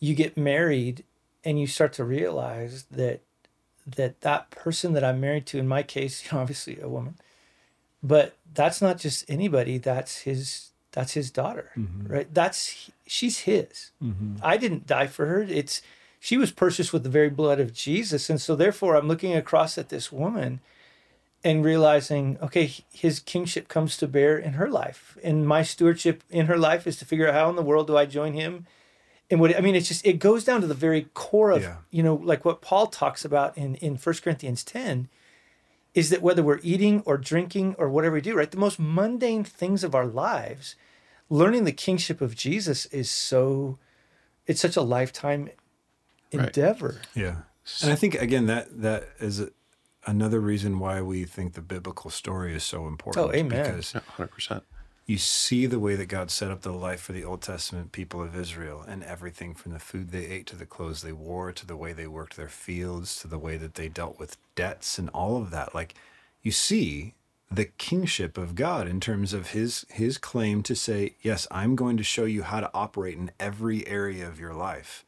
[0.00, 1.04] you get married,
[1.48, 3.22] and you start to realize that
[3.86, 7.16] that that person that I'm married to, in my case, obviously a woman,
[8.02, 9.78] but that's not just anybody.
[9.78, 10.66] That's his.
[10.92, 12.12] That's his daughter, mm-hmm.
[12.12, 12.34] right?
[12.34, 13.92] That's she's his.
[14.02, 14.36] Mm-hmm.
[14.42, 15.42] I didn't die for her.
[15.42, 15.80] It's
[16.18, 19.78] she was purchased with the very blood of Jesus, and so therefore, I'm looking across
[19.78, 20.60] at this woman
[21.44, 26.46] and realizing, okay, his kingship comes to bear in her life, and my stewardship in
[26.46, 28.66] her life is to figure out how in the world do I join him.
[29.30, 31.76] And what I mean, it's just it goes down to the very core of Yeah.
[31.90, 35.08] you know, like what Paul talks about in in First Corinthians ten,
[35.94, 39.44] is that whether we're eating or drinking or whatever we do, right, the most mundane
[39.44, 40.76] things of our lives,
[41.28, 43.78] learning the kingship of Jesus is so,
[44.46, 45.50] it's such a lifetime
[46.32, 46.44] Right.
[46.46, 47.00] endeavor.
[47.14, 47.36] Yeah.
[47.82, 49.50] And I think again that that is a,
[50.06, 53.26] another reason why we think the biblical story is so important.
[53.26, 53.62] Oh, amen.
[53.64, 54.62] Because Yeah, 100%.
[55.08, 58.22] You see the way that God set up the life for the Old Testament people
[58.22, 61.66] of Israel and everything from the food they ate to the clothes they wore to
[61.66, 65.08] the way they worked their fields to the way that they dealt with debts and
[65.08, 65.74] all of that.
[65.74, 65.94] Like
[66.42, 67.14] you see
[67.50, 71.96] the kingship of God in terms of his his claim to say, "Yes, I'm going
[71.96, 75.06] to show you how to operate in every area of your life."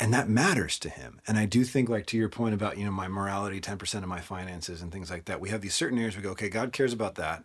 [0.00, 1.20] And that matters to him.
[1.28, 4.08] And I do think like to your point about, you know, my morality, 10% of
[4.08, 5.40] my finances and things like that.
[5.40, 7.44] We have these certain areas we go, "Okay, God cares about that."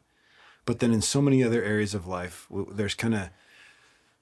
[0.66, 3.30] But then in so many other areas of life, there's kind of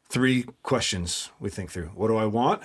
[0.10, 1.92] three questions we think through.
[1.96, 2.62] What do I want?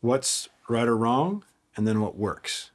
[0.00, 1.44] What's right or wrong?
[1.76, 2.72] And then what works?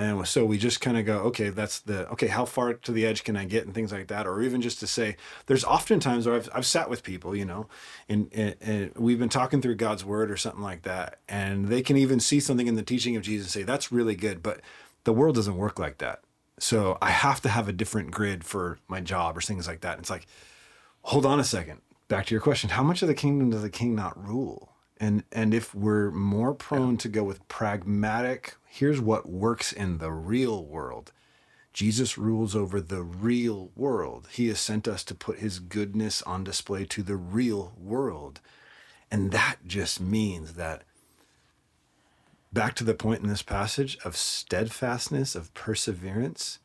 [0.00, 3.04] And so we just kind of go, okay, that's the, okay, how far to the
[3.04, 4.28] edge can I get and things like that?
[4.28, 5.16] Or even just to say,
[5.46, 7.66] there's often times where I've, I've sat with people, you know,
[8.08, 11.18] and, and, and we've been talking through God's word or something like that.
[11.28, 14.14] And they can even see something in the teaching of Jesus and say, that's really
[14.14, 14.40] good.
[14.40, 14.60] But
[15.02, 16.20] the world doesn't work like that.
[16.58, 19.92] So I have to have a different grid for my job or things like that.
[19.92, 20.26] And it's like,
[21.02, 21.80] hold on a second.
[22.08, 22.70] Back to your question.
[22.70, 24.72] How much of the kingdom does the king not rule?
[25.00, 30.10] And and if we're more prone to go with pragmatic, here's what works in the
[30.10, 31.12] real world.
[31.72, 34.28] Jesus rules over the real world.
[34.32, 38.40] He has sent us to put his goodness on display to the real world.
[39.10, 40.82] And that just means that
[42.52, 46.58] back to the point in this passage of steadfastness, of perseverance,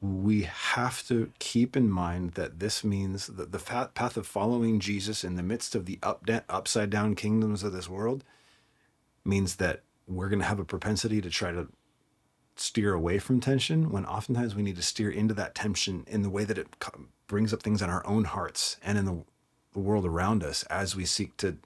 [0.00, 5.24] we have to keep in mind that this means that the path of following Jesus
[5.24, 8.22] in the midst of the up, upside down kingdoms of this world
[9.24, 11.68] means that we're going to have a propensity to try to
[12.54, 16.30] steer away from tension when oftentimes we need to steer into that tension in the
[16.30, 16.68] way that it
[17.26, 19.24] brings up things in our own hearts and in the,
[19.72, 21.56] the world around us as we seek to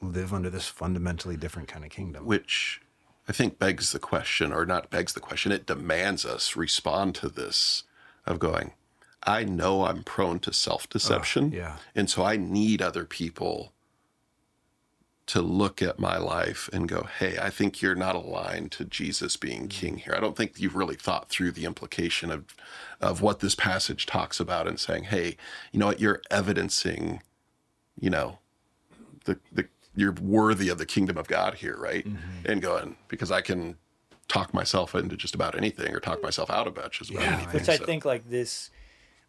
[0.00, 2.24] live under this fundamentally different kind of kingdom.
[2.24, 2.80] which
[3.28, 7.28] I think begs the question, or not begs the question, it demands us respond to
[7.28, 7.82] this
[8.24, 8.72] of going,
[9.24, 11.50] I know I'm prone to self deception.
[11.50, 11.76] yeah.
[11.94, 13.72] And so I need other people
[15.26, 19.36] to look at my life and go, hey, I think you're not aligned to Jesus
[19.36, 19.70] being mm.
[19.70, 20.14] king here.
[20.16, 22.44] I don't think you've really thought through the implication of,
[23.00, 25.36] of what this passage talks about and saying, hey,
[25.72, 27.22] you know what, you're evidencing,
[27.98, 28.38] you know,
[29.24, 29.66] the, the
[29.96, 32.06] you're worthy of the kingdom of God here, right?
[32.06, 32.46] Mm-hmm.
[32.52, 33.76] And going, because I can
[34.28, 37.52] talk myself into just about anything or talk myself out about just about Yeah, anything.
[37.60, 38.70] Which I So- think like this,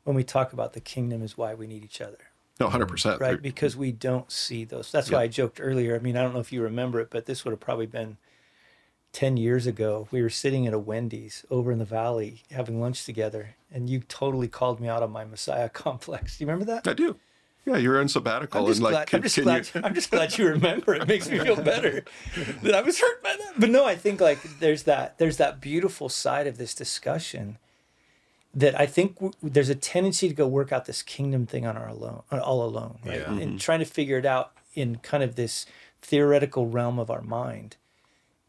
[0.03, 2.17] when we talk about the kingdom, is why we need each other.
[2.59, 3.19] no, 100%.
[3.19, 3.39] right?
[3.41, 4.91] Because we don't see those.
[4.91, 5.95] That's why I joked earlier.
[5.95, 8.17] I mean, I don't know if you remember it, but this would have probably been
[9.13, 10.07] 10 years ago.
[10.11, 13.99] We were sitting at a Wendy's over in the valley having lunch together, and you
[13.99, 16.37] totally called me out on my Messiah complex.
[16.37, 16.87] Do you remember that?
[16.87, 17.17] I do.
[17.67, 18.61] Yeah, you're on sabbatical.
[18.61, 20.95] I'm just, and like, glad, can, I'm, just glad, you, I'm just glad you remember.
[20.95, 22.05] It makes me feel better
[22.63, 23.59] that I was hurt by that.
[23.59, 27.57] But no, I think like there's that there's that beautiful side of this discussion
[28.53, 31.75] that I think w- there's a tendency to go work out this kingdom thing on
[31.75, 33.19] our alone, uh, all alone, right?
[33.19, 33.31] Yeah.
[33.31, 33.57] And mm-hmm.
[33.57, 35.65] trying to figure it out in kind of this
[36.01, 37.75] theoretical realm of our mind.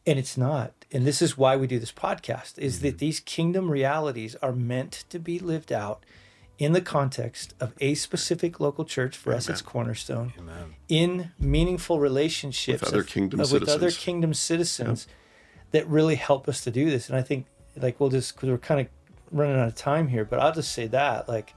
[0.07, 0.73] And it's not.
[0.93, 2.87] And this is why we do this podcast is mm-hmm.
[2.87, 6.05] that these kingdom realities are meant to be lived out
[6.59, 9.17] in the context of a specific local church.
[9.17, 10.75] For us, it's Cornerstone Amen.
[10.89, 15.07] in meaningful relationships With other of- kingdom of- with other kingdom citizens
[15.71, 17.09] that really help us to do this.
[17.09, 17.47] And I think
[17.77, 18.89] like we'll just because we're kind of
[19.31, 21.55] running out of time here, but I'll just say that like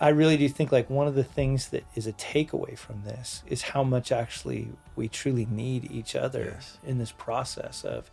[0.00, 3.42] I really do think like one of the things that is a takeaway from this
[3.48, 6.78] is how much actually we truly need each other Yes.
[6.84, 8.10] in this process of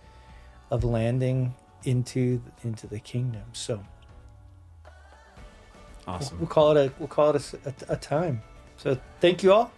[0.70, 3.44] of landing into into the kingdom.
[3.54, 3.84] So
[6.08, 6.40] Awesome.
[6.40, 7.54] we'll call it a we'll call it
[7.90, 8.42] a time.
[8.78, 9.72] So thank you all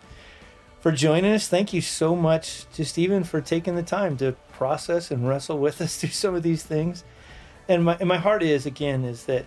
[0.80, 1.48] for joining us.
[1.48, 5.82] Thank you so much, just even for taking the time to process and wrestle with
[5.82, 7.04] us through some of these things.
[7.68, 9.46] And my and my heart is again is that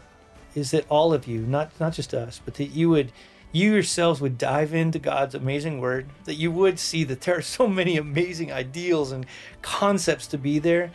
[0.55, 3.12] is that all of you, not not just us, but that you would
[3.53, 7.43] you yourselves would dive into God's amazing word, that you would see that there are
[7.43, 9.26] so many amazing ideals and
[9.61, 10.93] concepts to be there,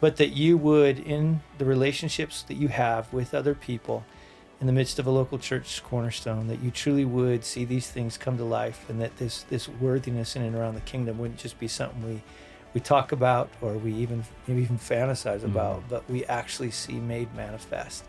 [0.00, 4.04] but that you would, in the relationships that you have with other people,
[4.62, 8.16] in the midst of a local church cornerstone, that you truly would see these things
[8.16, 11.58] come to life, and that this this worthiness in and around the kingdom wouldn't just
[11.58, 12.22] be something we
[12.72, 17.34] we talk about or we even maybe even fantasize about, but we actually see made
[17.34, 18.04] manifest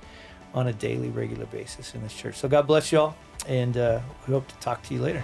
[0.54, 2.36] on a daily, regular basis in this church.
[2.36, 3.16] So God bless you all,
[3.48, 5.24] and uh, we hope to talk to you later.